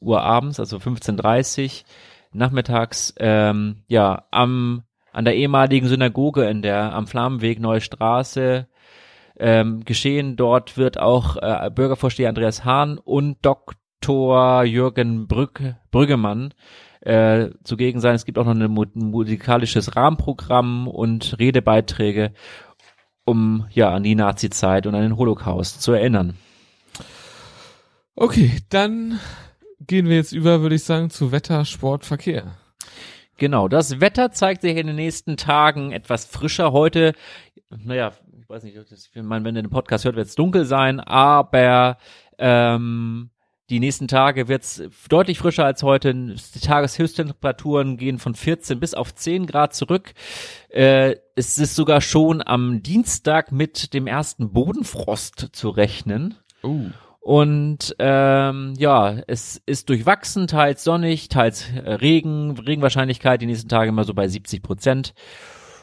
Uhr 0.00 0.20
abends, 0.20 0.58
also 0.58 0.78
15.30 0.78 1.84
nachmittags, 2.32 3.14
ähm, 3.18 3.84
ja, 3.86 4.24
am, 4.32 4.82
an 5.12 5.24
der 5.24 5.36
ehemaligen 5.36 5.86
Synagoge 5.86 6.48
in 6.50 6.62
der, 6.62 6.92
am 6.92 7.06
Flammenweg 7.06 7.60
Neue 7.60 7.80
Straße 7.80 8.66
ähm, 9.40 9.84
geschehen. 9.84 10.36
Dort 10.36 10.76
wird 10.76 10.98
auch 10.98 11.36
äh, 11.36 11.70
Bürgervorsteher 11.74 12.28
Andreas 12.28 12.64
Hahn 12.64 12.98
und 12.98 13.38
Dr. 13.42 14.62
Jürgen 14.64 15.26
Brück, 15.26 15.74
Brüggemann 15.90 16.54
äh, 17.00 17.48
zugegen 17.64 18.00
sein. 18.00 18.14
Es 18.14 18.24
gibt 18.24 18.38
auch 18.38 18.44
noch 18.44 18.54
ein 18.54 18.90
musikalisches 18.94 19.96
Rahmenprogramm 19.96 20.86
und 20.86 21.38
Redebeiträge, 21.38 22.32
um 23.24 23.66
ja 23.70 23.90
an 23.90 24.02
die 24.02 24.14
Nazi-Zeit 24.14 24.86
und 24.86 24.94
an 24.94 25.02
den 25.02 25.16
Holocaust 25.16 25.82
zu 25.82 25.92
erinnern. 25.92 26.36
Okay, 28.14 28.58
dann 28.68 29.18
gehen 29.86 30.08
wir 30.08 30.16
jetzt 30.16 30.32
über, 30.32 30.60
würde 30.60 30.74
ich 30.74 30.84
sagen, 30.84 31.08
zu 31.10 31.32
Wetter, 31.32 31.64
Sport, 31.64 32.04
Verkehr. 32.04 32.56
Genau, 33.38 33.68
das 33.68 34.00
Wetter 34.00 34.32
zeigt 34.32 34.60
sich 34.60 34.76
in 34.76 34.86
den 34.86 34.96
nächsten 34.96 35.38
Tagen 35.38 35.92
etwas 35.92 36.26
frischer. 36.26 36.72
Heute, 36.72 37.14
naja, 37.70 38.12
weiß 38.50 38.64
nicht, 38.64 38.76
das, 38.76 39.10
wenn 39.14 39.26
man 39.26 39.44
den 39.44 39.70
Podcast 39.70 40.04
hört, 40.04 40.16
wird 40.16 40.26
es 40.26 40.34
dunkel 40.34 40.64
sein, 40.64 41.00
aber 41.00 41.98
ähm, 42.38 43.30
die 43.70 43.78
nächsten 43.78 44.08
Tage 44.08 44.48
wird 44.48 44.62
es 44.64 44.82
deutlich 45.08 45.38
frischer 45.38 45.64
als 45.64 45.84
heute. 45.84 46.12
Die 46.12 46.60
Tageshöchsttemperaturen 46.60 47.96
gehen 47.96 48.18
von 48.18 48.34
14 48.34 48.80
bis 48.80 48.94
auf 48.94 49.14
10 49.14 49.46
Grad 49.46 49.74
zurück. 49.74 50.12
Äh, 50.68 51.16
es 51.36 51.56
ist 51.58 51.76
sogar 51.76 52.00
schon 52.00 52.42
am 52.44 52.82
Dienstag 52.82 53.52
mit 53.52 53.94
dem 53.94 54.08
ersten 54.08 54.52
Bodenfrost 54.52 55.50
zu 55.52 55.70
rechnen. 55.70 56.34
Uh. 56.64 56.90
Und 57.20 57.94
ähm, 58.00 58.74
ja, 58.78 59.18
es 59.28 59.62
ist 59.66 59.88
durchwachsen, 59.88 60.48
teils 60.48 60.82
sonnig, 60.82 61.28
teils 61.28 61.66
Regen, 61.84 62.58
Regenwahrscheinlichkeit 62.58 63.40
die 63.42 63.46
nächsten 63.46 63.68
Tage 63.68 63.90
immer 63.90 64.04
so 64.04 64.14
bei 64.14 64.26
70 64.26 64.62
Prozent 64.62 65.14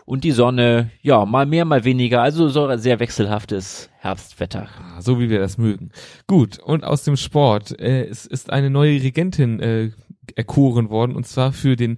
und 0.07 0.23
die 0.23 0.31
Sonne, 0.31 0.89
ja, 1.01 1.25
mal 1.25 1.45
mehr, 1.45 1.65
mal 1.65 1.83
weniger. 1.83 2.21
Also 2.21 2.47
so 2.47 2.65
ein 2.65 2.79
sehr 2.79 3.01
wechselhaftes 3.01 3.89
Herbstwetter. 3.97 4.69
Ah, 4.79 5.01
so 5.01 5.19
wie 5.19 5.29
wir 5.29 5.39
das 5.39 5.57
mögen. 5.57 5.91
Gut, 6.27 6.59
und 6.59 6.85
aus 6.85 7.03
dem 7.03 7.17
Sport. 7.17 7.77
Äh, 7.77 8.05
es 8.05 8.25
ist 8.25 8.49
eine 8.49 8.69
neue 8.69 9.03
Regentin 9.03 9.59
äh, 9.59 9.91
erkoren 10.33 10.89
worden, 10.89 11.13
und 11.13 11.27
zwar 11.27 11.51
für 11.51 11.75
den 11.75 11.97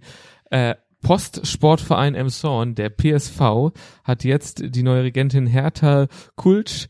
äh, 0.50 0.74
Postsportverein 1.04 2.16
Emshorn, 2.16 2.74
der 2.74 2.90
PSV, 2.90 3.72
hat 4.04 4.24
jetzt 4.24 4.64
die 4.76 4.84
neue 4.84 5.04
Regentin 5.04 5.46
Hertha 5.46 6.08
Kultsch 6.36 6.88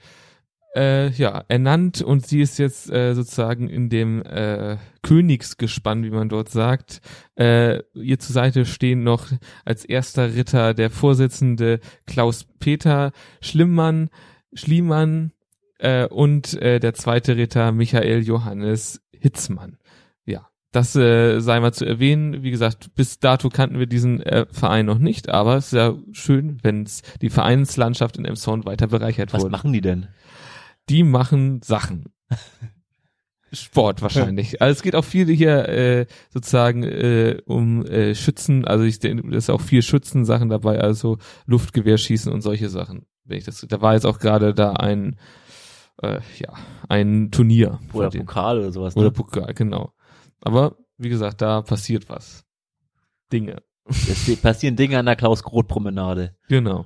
äh, 0.76 1.10
ja, 1.12 1.44
ernannt 1.48 2.02
und 2.02 2.26
sie 2.26 2.42
ist 2.42 2.60
jetzt 2.60 2.92
äh, 2.92 3.14
sozusagen 3.16 3.70
in 3.70 3.90
dem 3.90 4.22
äh, 4.24 4.78
Königsgespann, 5.02 6.04
wie 6.04 6.12
man 6.12 6.30
dort 6.30 6.50
sagt. 6.50 7.02
Äh, 7.36 7.80
ihr 7.94 8.20
zur 8.20 8.34
Seite 8.34 8.66
stehen 8.66 9.04
noch 9.04 9.28
als 9.66 9.86
erster 9.86 10.36
Ritter 10.36 10.74
der 10.74 10.90
Vorsitzende 10.90 11.80
Klaus-Peter 12.06 13.12
Schlimmmann, 13.42 14.10
Schliemann 14.54 15.32
äh, 15.80 16.06
und 16.06 16.54
äh, 16.62 16.80
der 16.80 16.94
zweite 16.94 17.36
Ritter 17.36 17.72
Michael 17.72 18.24
Johannes 18.24 19.02
Hitzmann. 19.12 19.78
Ja, 20.26 20.50
das 20.72 20.96
äh, 20.96 21.40
sei 21.40 21.60
mal 21.60 21.74
zu 21.74 21.86
erwähnen. 21.86 22.44
Wie 22.44 22.52
gesagt, 22.52 22.94
bis 22.94 23.20
dato 23.20 23.50
kannten 23.50 23.80
wir 23.80 23.88
diesen 23.88 24.22
äh, 24.22 24.46
Verein 24.52 24.86
noch 24.86 25.00
nicht, 25.00 25.30
aber 25.30 25.56
es 25.58 25.68
ist 25.68 25.74
ja 25.74 25.96
schön, 26.12 26.60
wenn 26.62 26.88
die 27.22 27.30
Vereinslandschaft 27.30 28.18
in 28.18 28.26
Emshorn 28.26 28.66
weiter 28.66 28.88
bereichert 28.88 29.34
Was 29.34 29.42
wurde. 29.42 29.52
Was 29.52 29.64
machen 29.64 29.74
die 29.74 29.82
denn? 29.82 30.08
Die 30.90 31.04
machen 31.04 31.62
Sachen. 31.62 32.06
Sport 33.52 34.02
wahrscheinlich. 34.02 34.62
Also 34.62 34.78
es 34.78 34.84
geht 34.84 34.96
auch 34.96 35.04
viel 35.04 35.28
hier 35.28 35.68
äh, 35.70 36.06
sozusagen 36.30 36.84
äh, 36.84 37.42
um 37.46 37.86
äh, 37.86 38.14
Schützen, 38.14 38.66
also 38.66 38.84
ich 38.84 39.00
denke, 39.00 39.28
das 39.30 39.46
ist 39.46 39.50
auch 39.50 39.62
viel 39.62 39.82
Schützensachen 39.82 40.50
dabei, 40.50 40.80
also 40.80 41.18
Luftgewehrschießen 41.46 42.32
und 42.32 42.42
solche 42.42 42.70
Sachen. 42.70 43.06
Wenn 43.24 43.38
ich 43.38 43.46
das, 43.46 43.66
da 43.68 43.82
war 43.82 43.94
jetzt 43.94 44.06
auch 44.06 44.20
gerade 44.20 44.54
da 44.54 44.74
ein 44.74 45.18
äh, 46.02 46.20
ja 46.38 46.54
ein 46.88 47.32
Turnier 47.32 47.80
oder 47.94 48.10
Pokal 48.10 48.60
oder 48.60 48.72
sowas. 48.72 48.96
Ne? 48.96 49.02
Oder 49.02 49.12
Pokal, 49.12 49.54
genau. 49.54 49.94
Aber 50.42 50.78
wie 50.98 51.10
gesagt, 51.10 51.42
da 51.42 51.62
passiert 51.62 52.10
was. 52.10 52.46
Dinge. 53.32 53.62
Es 53.86 54.36
passieren 54.42 54.76
Dinge 54.76 55.00
an 55.00 55.06
der 55.06 55.16
Klaus-Groth-Promenade. 55.16 56.36
Genau. 56.48 56.86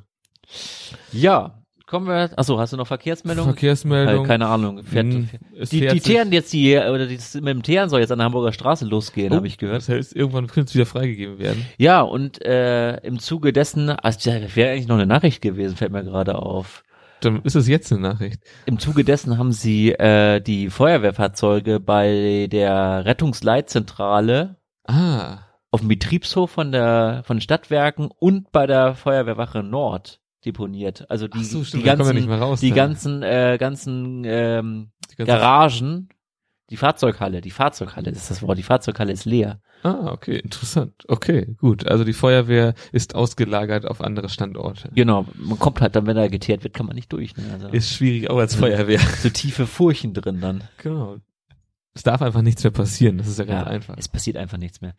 Ja, 1.11 1.62
Kommen 1.93 2.07
wir, 2.07 2.31
achso, 2.39 2.57
hast 2.57 2.73
du 2.73 2.77
noch 2.77 2.87
Verkehrsmeldung? 2.87 3.45
Verkehrsmeldung. 3.45 4.25
Äh, 4.25 4.27
keine 4.27 4.47
Ahnung. 4.47 4.83
Fährt, 4.83 5.13
hm, 5.13 5.29
die, 5.71 5.85
die 5.85 5.99
Teeren 5.99 6.31
jetzt 6.31 6.51
die, 6.51 6.75
oder 6.75 7.05
die, 7.05 7.19
mit 7.35 7.49
dem 7.49 7.61
Teeren 7.61 7.87
soll 7.87 7.99
jetzt 7.99 8.11
an 8.11 8.17
der 8.17 8.25
Hamburger 8.25 8.51
Straße 8.51 8.85
losgehen, 8.85 9.31
oh, 9.31 9.35
habe 9.35 9.45
ich 9.45 9.59
gehört. 9.59 9.83
Das 9.83 9.89
heißt, 9.89 10.15
irgendwann 10.15 10.47
könnte 10.47 10.69
es 10.69 10.73
wieder 10.73 10.87
freigegeben 10.87 11.37
werden. 11.37 11.63
Ja, 11.77 12.01
und 12.01 12.43
äh, 12.43 12.97
im 13.01 13.19
Zuge 13.19 13.53
dessen, 13.53 13.91
also 13.91 14.27
das 14.27 14.55
wäre 14.55 14.71
eigentlich 14.71 14.87
noch 14.87 14.95
eine 14.95 15.05
Nachricht 15.05 15.43
gewesen, 15.43 15.77
fällt 15.77 15.91
mir 15.91 16.03
gerade 16.03 16.33
auf. 16.33 16.83
Dann 17.19 17.43
ist 17.43 17.55
es 17.55 17.67
jetzt 17.67 17.91
eine 17.91 18.01
Nachricht. 18.01 18.41
Im 18.65 18.79
Zuge 18.79 19.03
dessen 19.03 19.37
haben 19.37 19.51
sie 19.51 19.91
äh, 19.91 20.41
die 20.41 20.71
Feuerwehrfahrzeuge 20.71 21.79
bei 21.79 22.47
der 22.51 23.05
Rettungsleitzentrale 23.05 24.55
Ah. 24.87 25.41
auf 25.69 25.81
dem 25.81 25.89
Betriebshof 25.89 26.49
von 26.49 26.71
der 26.71 27.21
von 27.23 27.39
Stadtwerken 27.39 28.09
und 28.17 28.51
bei 28.51 28.65
der 28.65 28.95
Feuerwehrwache 28.95 29.61
Nord 29.61 30.21
deponiert. 30.45 31.09
Also 31.09 31.27
die, 31.27 31.43
so, 31.43 31.63
stimmt, 31.63 31.83
die 31.83 31.85
ganzen, 31.87 32.31
raus, 32.31 32.59
die 32.59 32.69
dann. 32.69 32.75
ganzen, 32.75 33.23
äh, 33.23 33.57
ganzen 33.59 34.23
ähm, 34.25 34.91
Die 35.17 35.23
Garagen, 35.23 36.09
die 36.69 36.77
Fahrzeughalle, 36.77 37.41
die 37.41 37.51
Fahrzeughalle 37.51 38.09
ist 38.11 38.31
das 38.31 38.41
Wort. 38.41 38.57
Die 38.57 38.63
Fahrzeughalle 38.63 39.11
ist 39.11 39.25
leer. 39.25 39.61
Ah, 39.83 40.11
okay, 40.11 40.37
interessant. 40.37 40.93
Okay, 41.09 41.55
gut. 41.59 41.85
Also 41.87 42.03
die 42.05 42.13
Feuerwehr 42.13 42.73
ist 42.93 43.15
ausgelagert 43.15 43.85
auf 43.85 43.99
andere 44.01 44.29
Standorte. 44.29 44.89
Genau, 44.95 45.25
man 45.35 45.59
kommt 45.59 45.81
halt 45.81 45.95
dann, 45.95 46.07
wenn 46.07 46.15
da 46.15 46.27
geteert 46.29 46.63
wird, 46.63 46.73
kann 46.73 46.85
man 46.85 46.95
nicht 46.95 47.11
durch. 47.11 47.35
Ne? 47.35 47.43
Also 47.51 47.67
Ist 47.67 47.91
schwierig 47.93 48.29
auch 48.29 48.37
als 48.37 48.55
Feuerwehr. 48.55 48.99
so 48.99 49.29
tiefe 49.29 49.67
Furchen 49.67 50.13
drin 50.13 50.39
dann. 50.39 50.63
genau. 50.77 51.17
Es 51.95 52.01
darf 52.01 52.21
einfach 52.23 52.41
nichts 52.41 52.63
mehr 52.63 52.71
passieren. 52.71 53.19
Das 53.19 53.27
ist 53.27 53.37
ja 53.37 53.45
ganz 53.45 53.65
Ja, 53.65 53.67
einfach. 53.67 53.95
Es 53.97 54.07
passiert 54.07 54.35
einfach 54.37 54.57
nichts 54.57 54.81
mehr. 54.81 54.95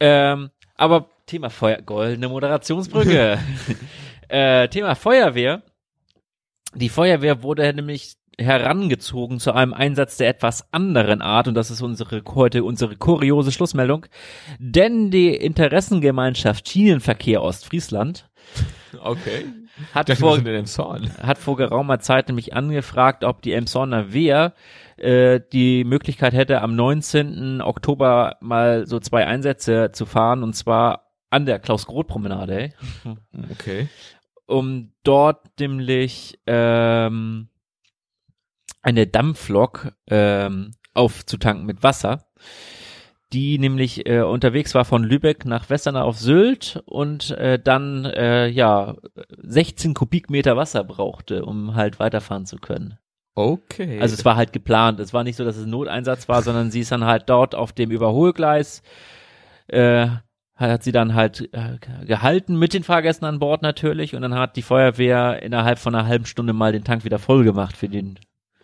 Ähm, 0.00 0.50
aber 0.74 1.10
Thema 1.26 1.50
Feuer, 1.50 1.80
goldene 1.82 2.28
Moderationsbrücke. 2.28 3.38
äh, 4.28 4.68
Thema 4.68 4.94
Feuerwehr. 4.94 5.62
Die 6.74 6.88
Feuerwehr 6.88 7.42
wurde 7.42 7.72
nämlich 7.72 8.16
herangezogen 8.40 9.40
zu 9.40 9.52
einem 9.52 9.74
Einsatz 9.74 10.16
der 10.16 10.28
etwas 10.28 10.72
anderen 10.72 11.22
Art 11.22 11.48
und 11.48 11.54
das 11.54 11.70
ist 11.72 11.82
unsere 11.82 12.22
heute 12.34 12.62
unsere 12.62 12.94
kuriose 12.96 13.50
Schlussmeldung, 13.50 14.06
denn 14.60 15.10
die 15.10 15.34
Interessengemeinschaft 15.34 16.68
Schienenverkehr 16.68 17.42
Ostfriesland 17.42 18.30
Okay. 19.02 19.44
hat 19.92 20.08
vor 20.20 20.36
hat 21.22 21.38
vor 21.38 21.56
geraumer 21.56 21.98
Zeit 21.98 22.28
nämlich 22.28 22.54
angefragt, 22.54 23.24
ob 23.24 23.42
die 23.42 23.52
Emshorner 23.52 24.12
Wehr 24.12 24.54
äh, 24.96 25.40
die 25.52 25.84
Möglichkeit 25.84 26.32
hätte, 26.32 26.62
am 26.62 26.74
19. 26.76 27.60
Oktober 27.60 28.36
mal 28.40 28.86
so 28.86 29.00
zwei 29.00 29.26
Einsätze 29.26 29.90
zu 29.92 30.06
fahren, 30.06 30.42
und 30.42 30.54
zwar 30.54 31.10
an 31.30 31.44
der 31.44 31.58
Klaus-Groth-Promenade, 31.58 32.72
Okay. 33.52 33.88
Um 34.48 34.92
dort 35.04 35.60
nämlich 35.60 36.40
ähm, 36.46 37.48
eine 38.82 39.06
Dampflok 39.06 39.92
ähm, 40.08 40.72
aufzutanken 40.94 41.66
mit 41.66 41.82
Wasser, 41.82 42.24
die 43.32 43.58
nämlich 43.58 44.08
äh, 44.08 44.22
unterwegs 44.22 44.74
war 44.74 44.84
von 44.84 45.04
Lübeck 45.04 45.44
nach 45.44 45.68
Westernau 45.68 46.02
auf 46.02 46.18
Sylt 46.18 46.82
und 46.86 47.30
äh, 47.32 47.58
dann 47.62 48.06
äh, 48.06 48.48
ja 48.48 48.96
16 49.42 49.92
Kubikmeter 49.92 50.56
Wasser 50.56 50.82
brauchte, 50.82 51.44
um 51.44 51.74
halt 51.74 52.00
weiterfahren 52.00 52.46
zu 52.46 52.56
können. 52.56 52.98
Okay. 53.34 54.00
Also 54.00 54.14
es 54.14 54.24
war 54.24 54.34
halt 54.34 54.52
geplant. 54.52 54.98
Es 54.98 55.12
war 55.12 55.22
nicht 55.22 55.36
so, 55.36 55.44
dass 55.44 55.56
es 55.56 55.64
ein 55.64 55.70
Noteinsatz 55.70 56.28
war, 56.28 56.42
sondern 56.42 56.70
sie 56.70 56.80
ist 56.80 56.90
dann 56.90 57.04
halt 57.04 57.28
dort 57.28 57.54
auf 57.54 57.72
dem 57.72 57.90
Überholgleis, 57.90 58.82
äh, 59.68 60.08
hat 60.66 60.82
sie 60.82 60.92
dann 60.92 61.14
halt 61.14 61.48
äh, 61.52 61.78
gehalten 62.04 62.58
mit 62.58 62.74
den 62.74 62.82
Fahrgästen 62.82 63.26
an 63.26 63.38
Bord 63.38 63.62
natürlich 63.62 64.14
und 64.14 64.22
dann 64.22 64.34
hat 64.34 64.56
die 64.56 64.62
Feuerwehr 64.62 65.42
innerhalb 65.42 65.78
von 65.78 65.94
einer 65.94 66.06
halben 66.06 66.26
Stunde 66.26 66.52
mal 66.52 66.72
den 66.72 66.84
Tank 66.84 67.04
wieder 67.04 67.18
voll 67.18 67.44
gemacht 67.44 67.76
für 67.76 67.88
den. 67.88 68.18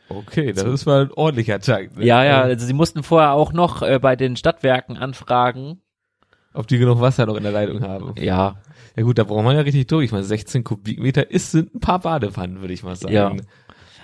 okay, 0.09 0.53
das 0.53 0.65
ist 0.65 0.87
mal 0.87 1.03
ein 1.03 1.13
ordentlicher 1.13 1.61
Tank. 1.61 1.97
ne? 1.97 2.05
Ja, 2.05 2.25
ja, 2.25 2.43
Ähm, 2.43 2.51
also 2.51 2.67
sie 2.67 2.73
mussten 2.73 3.03
vorher 3.03 3.33
auch 3.33 3.53
noch 3.53 3.83
äh, 3.83 3.99
bei 4.01 4.17
den 4.17 4.37
Stadtwerken 4.37 4.97
anfragen. 4.97 5.81
Ob 6.53 6.67
die 6.67 6.79
genug 6.79 7.01
Wasser 7.01 7.27
noch 7.27 7.37
in 7.37 7.43
der 7.43 7.53
Leitung 7.53 7.83
haben. 7.83 8.15
Ja, 8.19 8.57
Ja 8.97 9.03
gut, 9.03 9.19
da 9.19 9.25
braucht 9.25 9.45
man 9.45 9.57
ja 9.57 9.63
richtig 9.63 9.87
durch. 9.89 10.07
Ich 10.07 10.13
meine, 10.13 10.25
16 10.25 10.63
Kubikmeter 10.63 11.31
ist, 11.31 11.51
sind 11.51 11.75
ein 11.75 11.81
paar 11.81 11.99
Badewannen, 12.01 12.61
würde 12.61 12.75
ich 12.75 12.83
mal 12.83 12.95
sagen. 12.97 13.15
Ja. 13.15 13.33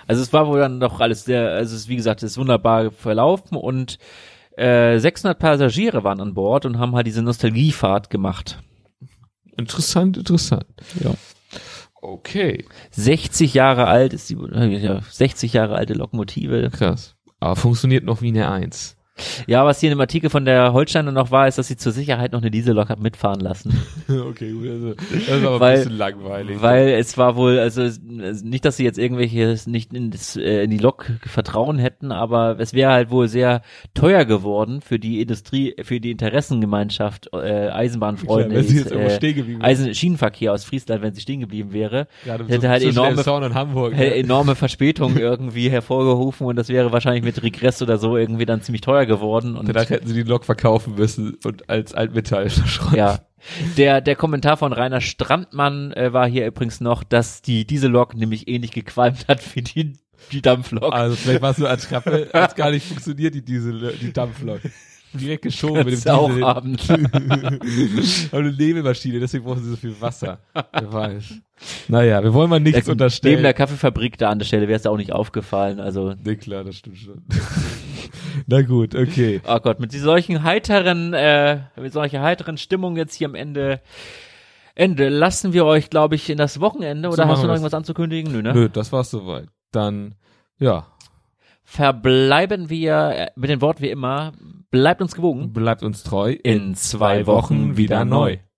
Also 0.07 0.21
es 0.21 0.33
war 0.33 0.47
wohl 0.47 0.59
dann 0.59 0.79
doch 0.79 0.99
alles 0.99 1.23
sehr, 1.23 1.51
also 1.51 1.75
es 1.75 1.83
ist 1.83 1.89
wie 1.89 1.95
gesagt, 1.95 2.23
es 2.23 2.31
ist 2.31 2.37
wunderbar 2.37 2.91
verlaufen 2.91 3.55
und 3.55 3.97
äh, 4.57 4.99
600 4.99 5.37
Passagiere 5.37 6.03
waren 6.03 6.21
an 6.21 6.33
Bord 6.33 6.65
und 6.65 6.79
haben 6.79 6.95
halt 6.95 7.07
diese 7.07 7.21
Nostalgiefahrt 7.21 8.09
gemacht. 8.09 8.61
Interessant, 9.57 10.17
interessant. 10.17 10.65
Ja. 11.03 11.13
Okay, 12.01 12.65
60 12.91 13.53
Jahre 13.53 13.85
alt 13.87 14.13
ist 14.13 14.29
die, 14.29 14.35
äh, 14.35 14.77
ja, 14.77 15.01
60 15.01 15.53
Jahre 15.53 15.75
alte 15.75 15.93
Lokomotive. 15.93 16.69
krass. 16.71 17.15
Aber 17.39 17.55
funktioniert 17.55 18.03
noch 18.03 18.21
wie 18.21 18.29
eine 18.29 18.49
Eins. 18.49 18.97
Ja, 19.45 19.65
was 19.65 19.79
hier 19.79 19.91
in 19.91 19.97
dem 19.97 20.01
Artikel 20.01 20.29
von 20.29 20.45
der 20.45 20.73
Holsteiner 20.73 21.11
noch 21.11 21.31
war, 21.31 21.47
ist, 21.47 21.57
dass 21.57 21.67
sie 21.67 21.75
zur 21.77 21.91
Sicherheit 21.91 22.31
noch 22.31 22.41
eine 22.41 22.49
Diesellok 22.49 22.89
hat 22.89 22.99
mitfahren 22.99 23.39
lassen. 23.39 23.77
okay, 24.07 24.51
gut. 24.51 24.69
Also, 24.69 24.93
das 24.93 25.11
ist 25.11 25.31
aber 25.45 25.59
Weil- 25.59 25.73
ein 25.73 25.77
bisschen 25.79 25.97
langweilig. 25.97 26.61
Weil 26.61 26.89
es 26.89 27.17
war 27.17 27.35
wohl, 27.35 27.59
also 27.59 27.87
nicht, 28.01 28.65
dass 28.65 28.77
sie 28.77 28.83
jetzt 28.83 28.97
irgendwelche 28.97 29.57
nicht 29.65 29.93
in, 29.93 30.11
das, 30.11 30.35
äh, 30.37 30.63
in 30.63 30.69
die 30.69 30.77
Lok 30.77 31.11
Vertrauen 31.25 31.77
hätten, 31.77 32.11
aber 32.11 32.57
es 32.59 32.73
wäre 32.73 32.91
halt 32.91 33.11
wohl 33.11 33.27
sehr 33.27 33.61
teuer 33.93 34.25
geworden 34.25 34.81
für 34.81 34.97
die 34.97 35.21
Industrie, 35.21 35.75
für 35.83 35.99
die 35.99 36.11
Interessengemeinschaft 36.11 37.29
äh, 37.33 37.69
Eisenbahnfreunde, 37.69 38.49
Klar, 38.49 38.57
wenn 38.59 38.67
sie 38.67 38.77
jetzt 38.77 38.91
äh, 38.91 38.95
irgendwo 38.95 39.15
stehen 39.15 39.35
geblieben 39.35 39.59
wäre. 39.59 39.69
Eisen 39.69 39.93
Schienenverkehr 39.93 40.53
aus 40.53 40.63
Friesland, 40.63 41.01
wenn 41.01 41.13
sie 41.13 41.21
stehen 41.21 41.41
geblieben 41.41 41.73
wäre, 41.73 42.07
Gerade 42.25 42.45
hätte 42.47 42.69
halt 42.69 42.81
zwischen 42.81 42.97
enorme 42.97 43.53
Hamburg. 43.53 43.93
hätte 43.93 44.15
ne? 44.15 44.23
enorme 44.23 44.55
Verspätung 44.61 45.17
irgendwie 45.17 45.69
hervorgerufen 45.69 46.47
und 46.47 46.55
das 46.55 46.69
wäre 46.69 46.91
wahrscheinlich 46.91 47.23
mit 47.23 47.43
Regress 47.43 47.81
oder 47.81 47.97
so 47.97 48.17
irgendwie 48.17 48.45
dann 48.45 48.61
ziemlich 48.61 48.81
teuer 48.81 49.00
geworden 49.05 49.55
und 49.55 49.67
Danach 49.67 49.89
hätten 49.89 50.07
sie 50.07 50.13
die 50.13 50.23
Lok 50.23 50.45
verkaufen 50.45 50.95
müssen 50.95 51.37
und 51.43 51.69
als 51.69 51.93
Altmetall 51.93 52.49
verschrottet. 52.49 52.97
ja. 52.97 53.19
Der, 53.75 54.01
der 54.01 54.15
Kommentar 54.15 54.57
von 54.57 54.71
Rainer 54.71 55.01
Strandmann 55.01 55.93
äh, 55.93 56.13
war 56.13 56.27
hier 56.27 56.45
übrigens 56.45 56.79
noch, 56.79 57.03
dass 57.03 57.41
die 57.41 57.65
Diesellok 57.65 58.13
nämlich 58.15 58.47
ähnlich 58.47 58.71
gequalmt 58.71 59.27
hat 59.27 59.55
wie 59.55 59.61
die, 59.63 59.93
die 60.31 60.41
Dampflok. 60.41 60.93
Also 60.93 61.15
vielleicht 61.15 61.41
war 61.41 61.51
es 61.51 61.57
nur 61.57 61.69
Attrappe, 61.69 62.29
hat 62.33 62.55
gar 62.55 62.69
nicht 62.69 62.85
funktioniert, 62.85 63.33
die 63.33 63.43
Diesel, 63.43 63.93
die 63.99 64.13
Dampflok. 64.13 64.59
Direkt 65.13 65.41
geschoben 65.41 65.83
mit 65.83 65.87
dem 65.87 65.95
Diesel. 65.95 66.45
haben. 66.45 66.77
Aber 68.31 68.37
eine 68.39 68.51
Nebelmaschine, 68.53 69.19
deswegen 69.19 69.43
brauchen 69.43 69.63
sie 69.63 69.71
so 69.71 69.75
viel 69.75 69.99
Wasser. 69.99 70.39
Wer 70.53 70.93
weiß. 70.93 71.23
Naja, 71.89 72.23
wir 72.23 72.33
wollen 72.33 72.49
mal 72.49 72.59
nichts 72.59 72.81
Neben 72.81 72.91
unterstellen. 72.91 73.43
der 73.43 73.53
Kaffeefabrik 73.53 74.17
da 74.17 74.29
an 74.29 74.39
der 74.39 74.45
Stelle 74.45 74.67
wäre 74.67 74.79
es 74.79 74.85
auch 74.85 74.97
nicht 74.97 75.11
aufgefallen. 75.11 75.79
Also, 75.79 76.13
nee, 76.23 76.35
klar, 76.35 76.63
das 76.63 76.75
stimmt 76.77 76.97
schon. 76.99 77.23
Na 78.47 78.61
gut, 78.61 78.95
okay. 78.95 79.41
oh 79.47 79.59
Gott, 79.59 79.79
mit 79.79 79.91
solchen 79.91 80.43
heiteren, 80.43 81.13
äh, 81.13 81.59
mit 81.75 81.93
solcher 81.93 82.21
heiteren 82.21 82.57
Stimmung 82.57 82.97
jetzt 82.97 83.15
hier 83.15 83.27
am 83.27 83.35
Ende, 83.35 83.81
Ende 84.75 85.09
lassen 85.09 85.53
wir 85.53 85.65
euch, 85.65 85.89
glaube 85.89 86.15
ich, 86.15 86.29
in 86.29 86.37
das 86.37 86.59
Wochenende. 86.59 87.09
So 87.09 87.13
Oder 87.13 87.23
hast 87.23 87.29
machen 87.29 87.41
du 87.41 87.47
noch 87.47 87.53
irgendwas 87.55 87.73
anzukündigen? 87.73 88.31
Nö, 88.31 88.41
ne? 88.41 88.53
Nö, 88.53 88.69
das 88.69 88.91
war's 88.91 89.11
soweit. 89.11 89.47
Dann, 89.71 90.15
ja, 90.59 90.87
Verbleiben 91.71 92.69
wir 92.69 92.93
äh, 93.15 93.27
mit 93.37 93.49
den 93.49 93.61
Worten 93.61 93.81
wie 93.81 93.89
immer. 93.89 94.33
Bleibt 94.71 95.01
uns 95.01 95.15
gewogen. 95.15 95.53
bleibt 95.53 95.83
uns 95.83 96.03
treu. 96.03 96.31
In 96.31 96.75
zwei 96.75 97.25
Wochen 97.27 97.77
wieder 97.77 98.03
neu. 98.03 98.39